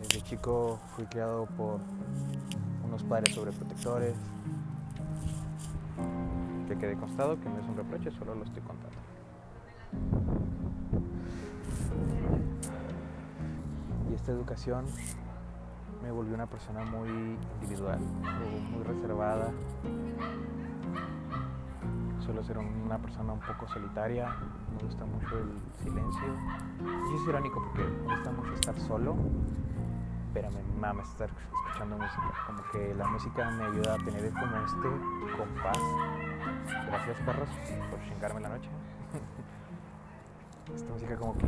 Desde 0.00 0.22
chico 0.22 0.80
fui 0.96 1.04
criado 1.04 1.44
por 1.58 1.80
unos 2.86 3.02
padres 3.02 3.34
sobreprotectores. 3.34 4.14
Que 6.68 6.78
quede 6.78 6.96
constado 6.96 7.38
que 7.38 7.50
no 7.50 7.58
es 7.58 7.68
un 7.68 7.76
reproche, 7.76 8.10
solo 8.12 8.34
lo 8.34 8.44
estoy 8.44 8.62
contando. 8.62 8.96
Y 14.10 14.14
esta 14.14 14.32
educación 14.32 14.86
me 16.02 16.10
volvió 16.10 16.34
una 16.34 16.46
persona 16.46 16.82
muy 16.86 17.36
individual, 17.60 18.00
muy 18.70 18.82
reservada. 18.84 19.52
Suelo 22.24 22.42
ser 22.42 22.56
una 22.56 22.96
persona 22.96 23.34
un 23.34 23.40
poco 23.40 23.68
solitaria, 23.68 24.34
me 24.74 24.82
gusta 24.82 25.04
mucho 25.04 25.36
el 25.36 25.60
silencio. 25.82 26.22
Y 26.80 27.16
es 27.16 27.28
irónico 27.28 27.62
porque 27.62 27.82
me 27.82 28.14
gusta 28.14 28.30
mucho 28.30 28.54
estar 28.54 28.80
solo, 28.80 29.14
pero 30.32 30.48
me 30.50 30.62
mama 30.80 31.02
estar 31.02 31.28
escuchando 31.28 31.98
música. 31.98 32.32
Como 32.46 32.62
que 32.72 32.94
la 32.94 33.08
música 33.08 33.50
me 33.50 33.64
ayuda 33.64 33.94
a 33.94 33.98
tener 33.98 34.32
como 34.32 34.56
este 34.56 35.36
compás. 35.36 35.78
Gracias 36.86 37.20
perros 37.26 37.48
por 37.90 38.00
chingarme 38.04 38.40
la 38.40 38.48
noche. 38.48 38.70
Esta 40.74 40.92
música 40.94 41.16
como 41.16 41.36
que 41.36 41.46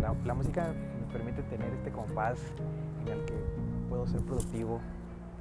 la, 0.00 0.34
música 0.34 0.74
me 0.98 1.12
permite 1.12 1.44
tener 1.44 1.72
este 1.72 1.92
compás 1.92 2.40
en 3.02 3.08
el 3.08 3.24
que 3.24 3.34
puedo 3.88 4.04
ser 4.08 4.20
productivo, 4.22 4.80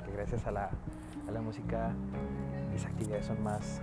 que 0.05 0.11
gracias 0.11 0.45
a 0.45 0.51
la, 0.51 0.69
a 1.27 1.31
la 1.31 1.41
música 1.41 1.95
mis 2.71 2.85
actividades 2.85 3.25
son 3.25 3.41
más 3.43 3.81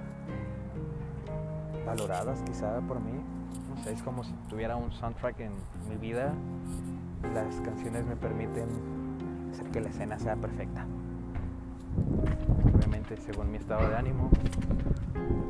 valoradas 1.85 2.43
quizá 2.43 2.81
por 2.83 3.01
mí. 3.01 3.13
No 3.69 3.83
sé, 3.83 3.93
es 3.93 4.03
como 4.03 4.25
si 4.25 4.33
tuviera 4.49 4.77
un 4.77 4.93
soundtrack 4.93 5.41
en 5.41 5.53
mi 5.89 5.97
vida. 5.97 6.33
Las 7.35 7.61
canciones 7.61 8.05
me 8.05 8.17
permiten 8.17 8.69
hacer 9.53 9.71
que 9.71 9.81
la 9.81 9.89
escena 9.89 10.19
sea 10.19 10.37
perfecta. 10.37 10.87
Obviamente 12.75 13.17
según 13.17 13.51
mi 13.51 13.59
estado 13.59 13.89
de 13.89 13.97
ánimo, 13.97 14.31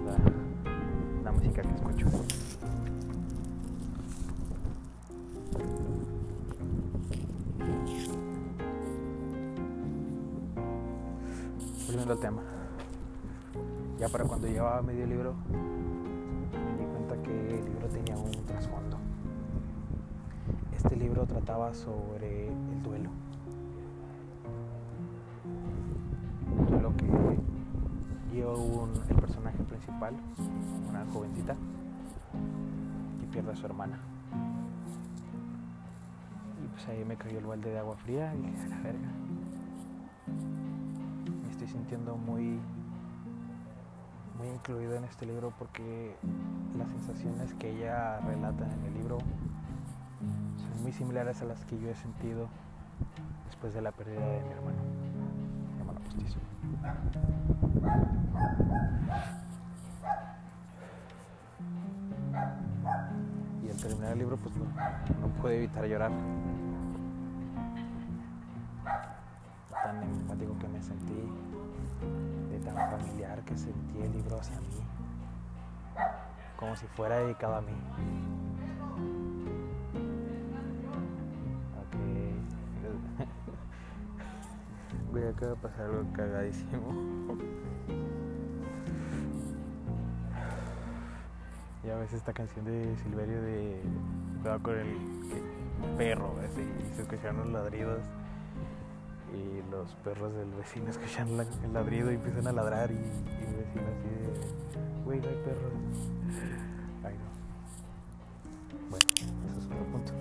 la, 0.06 1.24
la 1.24 1.32
música 1.32 1.62
que 1.62 1.74
escucho. 1.74 2.06
volviendo 11.86 12.12
al 12.14 12.18
tema. 12.18 12.42
Ya 13.98 14.08
para 14.08 14.24
cuando 14.24 14.48
llevaba 14.48 14.82
medio 14.82 15.06
libro, 15.06 15.34
tenía 17.88 18.16
un 18.16 18.30
trasfondo. 18.46 18.98
Este 20.76 20.96
libro 20.96 21.26
trataba 21.26 21.72
sobre 21.74 22.48
el 22.48 22.82
duelo. 22.82 23.10
El 26.58 26.66
duelo 26.66 26.96
que 26.96 27.06
dio 28.32 28.88
el 29.08 29.16
personaje 29.16 29.62
principal, 29.64 30.14
una 30.88 31.04
jovencita, 31.12 31.56
y 33.22 33.26
pierde 33.26 33.52
a 33.52 33.56
su 33.56 33.66
hermana. 33.66 33.98
Y 36.62 36.68
pues 36.68 36.88
ahí 36.88 37.04
me 37.04 37.16
cayó 37.16 37.38
el 37.38 37.46
balde 37.46 37.70
de 37.70 37.78
agua 37.78 37.96
fría 37.96 38.34
y 38.34 38.42
dije, 38.42 38.62
a 38.64 38.68
la 38.68 38.80
verga. 38.80 39.08
Me 41.42 41.50
estoy 41.50 41.68
sintiendo 41.68 42.16
muy 42.16 42.58
incluido 44.64 44.94
en 44.94 45.04
este 45.04 45.26
libro 45.26 45.52
porque 45.58 46.16
las 46.78 46.88
sensaciones 46.88 47.52
que 47.54 47.68
ella 47.70 48.18
relata 48.20 48.64
en 48.64 48.84
el 48.86 48.94
libro 48.94 49.18
son 49.18 50.82
muy 50.82 50.90
similares 50.90 51.42
a 51.42 51.44
las 51.44 51.62
que 51.66 51.78
yo 51.78 51.90
he 51.90 51.94
sentido 51.94 52.48
después 53.44 53.74
de 53.74 53.82
la 53.82 53.92
pérdida 53.92 54.26
de 54.26 54.42
mi 54.42 54.52
hermano, 54.52 54.78
mi 55.74 55.80
hermano. 55.80 56.00
Y 63.62 63.70
al 63.70 63.76
terminar 63.76 64.12
el 64.12 64.18
libro, 64.18 64.38
pues 64.38 64.56
no, 64.56 64.64
no 64.64 65.28
pude 65.42 65.58
evitar 65.58 65.84
llorar. 65.84 66.10
Tan 69.70 70.02
empático 70.02 70.58
que 70.58 70.68
me 70.68 70.80
sentí 70.80 71.28
tan 72.64 72.90
familiar 72.90 73.42
que 73.44 73.56
sentí 73.56 74.00
el 74.00 74.12
libro 74.12 74.40
hacia 74.40 74.58
mí, 74.60 74.80
como 76.56 76.76
si 76.76 76.86
fuera 76.88 77.18
dedicado 77.18 77.56
a 77.56 77.60
mí. 77.60 77.72
Ok. 81.80 81.94
Voy 85.12 85.22
a 85.22 85.32
de 85.32 85.56
pasar 85.56 85.86
algo 85.86 86.12
cagadísimo. 86.12 86.92
Ya 91.84 91.96
ves 91.96 92.12
esta 92.14 92.32
canción 92.32 92.64
de 92.64 92.96
Silverio 92.96 93.42
de 93.42 93.82
Cuidado 94.40 94.62
con 94.62 94.78
el 94.78 94.96
perro, 95.98 96.34
así, 96.42 96.62
y 96.62 96.94
se 96.94 97.02
escucharon 97.02 97.36
los 97.38 97.48
ladridos 97.48 98.00
y 99.34 99.62
los 99.70 99.94
perros 99.96 100.32
del 100.34 100.50
vecino 100.52 100.90
escuchan 100.90 101.28
el 101.64 101.72
ladrido 101.72 102.10
y 102.12 102.14
empiezan 102.14 102.46
a 102.46 102.52
ladrar 102.52 102.90
y, 102.90 102.94
y 102.94 102.98
el 102.98 103.56
vecino 103.56 103.84
así 103.92 104.08
de, 104.08 105.04
güey, 105.04 105.20
no 105.20 105.28
hay 105.28 105.36
perros. 105.44 105.72
Ay, 107.04 107.14
no. 107.18 107.28
Bueno, 108.90 109.06
eso 109.48 109.58
es 109.58 109.66
otro 109.66 109.84
punto 109.92 110.12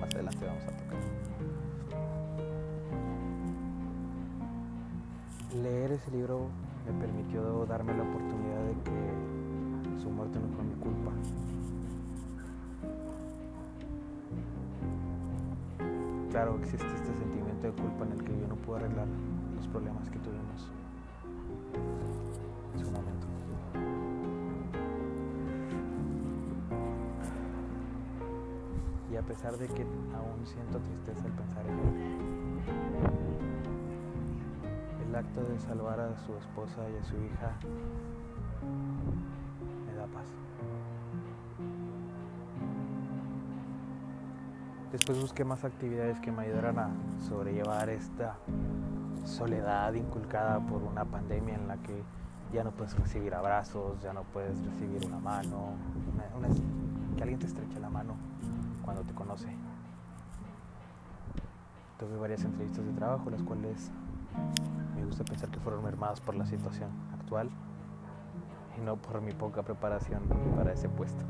más 0.00 0.14
adelante 0.14 0.46
vamos 0.46 0.62
a 0.64 0.76
tocar. 0.76 0.98
Leer 5.62 5.92
ese 5.92 6.10
libro 6.10 6.48
me 6.86 7.00
permitió 7.00 7.66
darme 7.66 7.94
la 7.94 8.02
oportunidad 8.02 8.62
de 8.64 8.74
que 8.84 10.02
su 10.02 10.10
muerte 10.10 10.38
no 10.38 10.48
fue 10.54 10.64
mi 10.64 10.74
culpa. 10.74 11.12
Claro, 16.30 16.58
existe 16.58 16.86
este 16.86 17.06
sentimiento 17.06 17.47
de 17.62 17.72
culpa 17.72 18.04
en 18.04 18.12
el 18.12 18.22
que 18.22 18.38
yo 18.38 18.46
no 18.46 18.54
puedo 18.56 18.78
arreglar 18.78 19.06
los 19.56 19.66
problemas 19.68 20.08
que 20.10 20.18
tuvimos 20.18 20.70
en 22.74 22.84
su 22.84 22.90
momento. 22.90 23.26
Y 29.10 29.16
a 29.16 29.22
pesar 29.22 29.56
de 29.56 29.66
que 29.66 29.82
aún 30.14 30.46
siento 30.46 30.78
tristeza 30.78 31.24
al 31.24 31.32
pensar 31.32 31.66
en 31.66 31.78
él, 31.78 31.94
el 35.08 35.14
acto 35.16 35.42
de 35.42 35.58
salvar 35.58 35.98
a 35.98 36.16
su 36.26 36.36
esposa 36.36 36.88
y 36.90 36.96
a 36.96 37.04
su 37.04 37.16
hija 37.16 37.56
Después 44.98 45.20
busqué 45.20 45.44
más 45.44 45.64
actividades 45.64 46.18
que 46.18 46.32
me 46.32 46.42
ayudaran 46.42 46.76
a 46.76 46.90
sobrellevar 47.28 47.88
esta 47.88 48.36
soledad 49.24 49.94
inculcada 49.94 50.58
por 50.58 50.82
una 50.82 51.04
pandemia 51.04 51.54
en 51.54 51.68
la 51.68 51.76
que 51.76 52.02
ya 52.52 52.64
no 52.64 52.72
puedes 52.72 52.98
recibir 52.98 53.32
abrazos, 53.32 54.02
ya 54.02 54.12
no 54.12 54.24
puedes 54.24 54.60
recibir 54.66 55.06
una 55.06 55.20
mano, 55.20 55.74
que 57.16 57.22
alguien 57.22 57.38
te 57.38 57.46
estreche 57.46 57.78
la 57.78 57.88
mano 57.88 58.16
cuando 58.84 59.02
te 59.02 59.14
conoce. 59.14 59.46
Tuve 61.98 62.16
varias 62.16 62.44
entrevistas 62.44 62.84
de 62.84 62.92
trabajo, 62.92 63.30
las 63.30 63.42
cuales 63.42 63.92
me 64.96 65.04
gusta 65.04 65.22
pensar 65.22 65.48
que 65.48 65.60
fueron 65.60 65.84
mermadas 65.84 66.20
por 66.20 66.34
la 66.34 66.44
situación 66.44 66.90
actual 67.14 67.48
y 68.76 68.80
no 68.80 68.96
por 68.96 69.20
mi 69.22 69.32
poca 69.32 69.62
preparación 69.62 70.24
para 70.56 70.72
ese 70.72 70.88
puesto. 70.88 71.24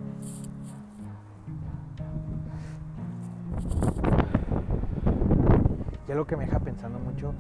Ya 6.09 6.14
lo 6.14 6.27
que 6.27 6.37
me 6.37 6.47
deja 6.47 6.59
pensando 6.59 6.99
mucho 6.99 7.35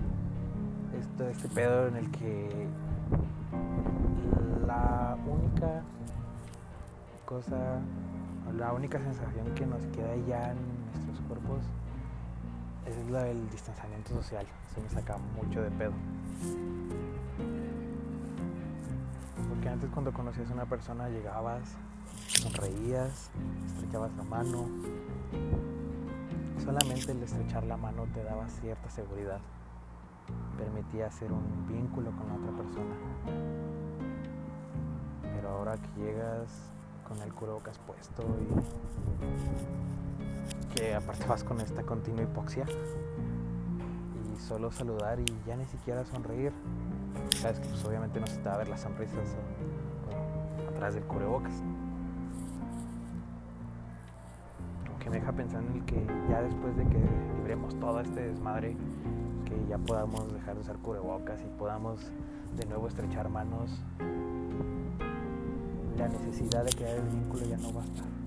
es 0.98 1.08
todo 1.16 1.30
este 1.30 1.48
pedo 1.48 1.88
en 1.88 1.96
el 1.96 2.10
que 2.10 2.68
la 4.66 5.16
única 5.26 5.82
cosa, 7.24 7.80
la 8.58 8.74
única 8.74 8.98
sensación 8.98 9.54
que 9.54 9.64
nos 9.64 9.80
queda 9.86 10.14
ya 10.26 10.50
en 10.50 10.58
nuestros 10.92 11.18
cuerpos 11.26 11.62
es 12.84 13.10
la 13.10 13.22
del 13.22 13.48
distanciamiento 13.48 14.12
social. 14.12 14.44
Se 14.74 14.82
me 14.82 14.90
saca 14.90 15.16
mucho 15.16 15.62
de 15.62 15.70
pedo. 15.70 15.92
Porque 19.48 19.68
antes 19.70 19.88
cuando 19.90 20.12
conocías 20.12 20.50
a 20.50 20.52
una 20.52 20.66
persona 20.66 21.08
llegabas, 21.08 21.62
sonreías, 22.26 23.30
estrechabas 23.66 24.14
la 24.18 24.24
mano, 24.24 24.66
Solamente 26.68 27.12
el 27.12 27.22
estrechar 27.22 27.64
la 27.64 27.78
mano 27.78 28.04
te 28.12 28.22
daba 28.22 28.46
cierta 28.46 28.90
seguridad, 28.90 29.40
permitía 30.58 31.06
hacer 31.06 31.32
un 31.32 31.66
vínculo 31.66 32.10
con 32.10 32.28
la 32.28 32.34
otra 32.34 32.52
persona. 32.62 32.94
Pero 35.22 35.48
ahora 35.48 35.78
que 35.78 35.88
llegas 35.98 36.70
con 37.08 37.22
el 37.22 37.32
cubrebocas 37.32 37.78
puesto 37.78 38.22
y 38.42 38.48
que 40.74 40.94
aparte 40.94 41.24
vas 41.24 41.42
con 41.42 41.58
esta 41.62 41.82
continua 41.84 42.24
hipoxia 42.24 42.66
y 44.22 44.38
solo 44.38 44.70
saludar 44.70 45.20
y 45.20 45.24
ya 45.46 45.56
ni 45.56 45.64
siquiera 45.64 46.04
sonreír. 46.04 46.52
Sabes 47.34 47.60
que 47.60 47.68
pues 47.68 47.82
obviamente 47.86 48.20
no 48.20 48.26
se 48.26 48.36
te 48.36 48.46
va 48.46 48.56
a 48.56 48.58
ver 48.58 48.68
las 48.68 48.82
sonrisas 48.82 49.36
atrás 50.68 50.92
del 50.92 51.04
cubrebocas. 51.04 51.62
me 55.08 55.18
deja 55.18 55.32
pensando 55.32 55.72
en 55.72 55.86
que 55.86 56.06
después 56.42 56.76
de 56.76 56.84
que 56.86 56.98
libremos 57.36 57.78
todo 57.78 58.00
este 58.00 58.20
desmadre, 58.20 58.76
que 59.44 59.66
ya 59.68 59.78
podamos 59.78 60.32
dejar 60.32 60.54
de 60.54 60.60
usar 60.60 60.76
cubrebocas 60.78 61.40
y 61.42 61.58
podamos 61.58 62.00
de 62.56 62.66
nuevo 62.66 62.88
estrechar 62.88 63.28
manos, 63.28 63.82
la 65.96 66.08
necesidad 66.08 66.64
de 66.64 66.70
crear 66.70 66.96
el 66.98 67.08
vínculo 67.08 67.44
ya 67.44 67.56
no 67.56 67.72
va 67.72 67.82
a 67.82 67.84
estar. 67.84 68.17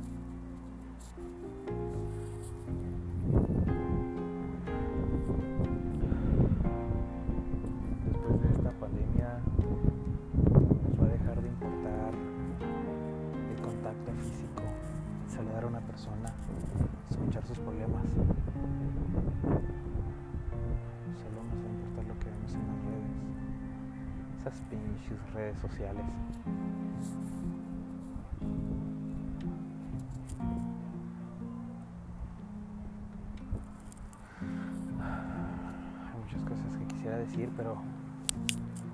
pero 37.62 37.78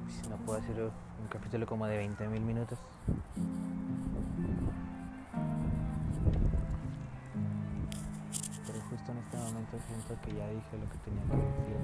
si 0.10 0.30
no 0.30 0.36
puedo 0.38 0.60
hacer 0.60 0.82
un 0.84 1.28
capítulo 1.30 1.66
como 1.66 1.86
de 1.86 2.06
20.000 2.06 2.28
minutos. 2.42 2.78
Pero 8.66 8.80
justo 8.90 9.12
en 9.14 9.18
este 9.20 9.38
momento 9.38 9.78
siento 9.88 10.22
que 10.22 10.36
ya 10.36 10.50
dije 10.50 10.78
lo 10.78 10.90
que 10.90 10.98
tenía 11.06 11.24
que 11.24 11.38
decir. 11.38 11.78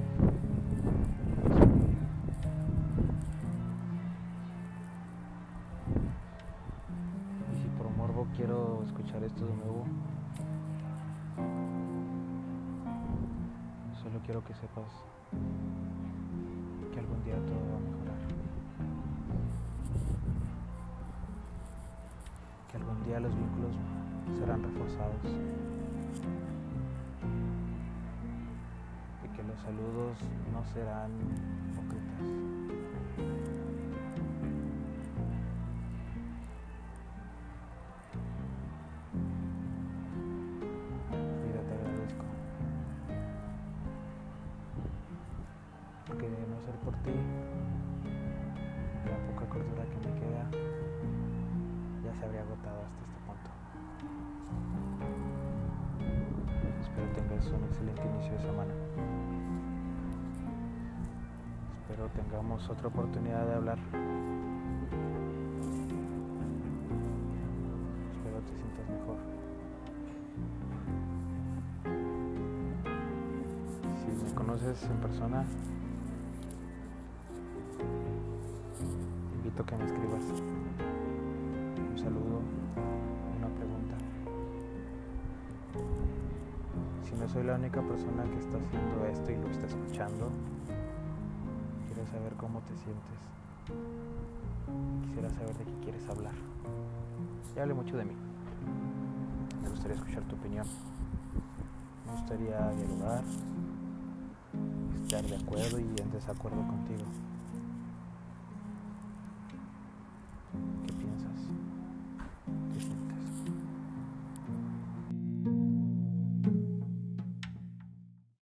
Y 7.53 7.61
si 7.61 7.67
por 7.77 7.89
morbo 7.91 8.27
quiero 8.35 8.83
escuchar 8.85 9.23
esto 9.23 9.45
de 9.45 9.55
nuevo, 9.55 9.85
solo 14.01 14.19
quiero 14.25 14.43
que 14.43 14.53
sepas 14.55 14.91
día 17.23 17.36
todo 17.36 17.63
va 17.71 17.77
a 17.77 17.79
mejorar. 17.79 18.19
Que 22.69 22.77
algún 22.77 23.03
día 23.05 23.19
los 23.19 23.36
vínculos 23.36 23.75
serán 24.38 24.63
reforzados. 24.63 25.23
Y 29.23 29.27
que 29.36 29.43
los 29.43 29.59
saludos 29.59 30.17
no 30.51 30.63
serán 30.73 31.12
hipócritas. 31.71 32.52
Semana. 58.43 58.73
Espero 61.82 62.10
tengamos 62.10 62.69
otra 62.69 62.88
oportunidad 62.88 63.45
de 63.45 63.53
hablar. 63.53 63.77
Espero 68.12 68.39
te 68.41 68.53
sientas 68.53 68.89
mejor. 68.89 69.17
Si 73.99 74.23
me 74.23 74.34
conoces 74.36 74.84
en 74.84 74.97
persona, 74.97 75.45
que 79.65 79.75
me 79.77 79.86
escribas 79.86 80.23
un 81.91 81.97
saludo, 81.97 82.41
una 83.38 83.47
pregunta. 83.56 83.95
Si 87.03 87.15
no 87.15 87.27
soy 87.27 87.43
la 87.43 87.55
única 87.55 87.81
persona 87.81 88.23
que 88.23 88.39
está 88.39 88.57
haciendo 88.57 89.05
esto 89.05 89.31
y 89.31 89.37
lo 89.37 89.47
está 89.49 89.67
escuchando, 89.67 90.29
quiero 91.87 92.05
saber 92.07 92.33
cómo 92.33 92.59
te 92.61 92.75
sientes. 92.77 93.19
Quisiera 95.05 95.29
saber 95.31 95.57
de 95.57 95.65
qué 95.65 95.79
quieres 95.83 96.07
hablar. 96.09 96.33
Ya 97.55 97.63
hablé 97.63 97.73
mucho 97.73 97.97
de 97.97 98.05
mí. 98.05 98.15
Me 99.61 99.69
gustaría 99.69 99.95
escuchar 99.95 100.23
tu 100.23 100.35
opinión. 100.35 100.65
Me 102.05 102.11
gustaría 102.13 102.69
dialogar, 102.71 103.23
estar 105.03 105.23
de 105.23 105.35
acuerdo 105.35 105.79
y 105.79 105.95
en 106.01 106.11
desacuerdo 106.11 106.65
contigo. 106.67 107.05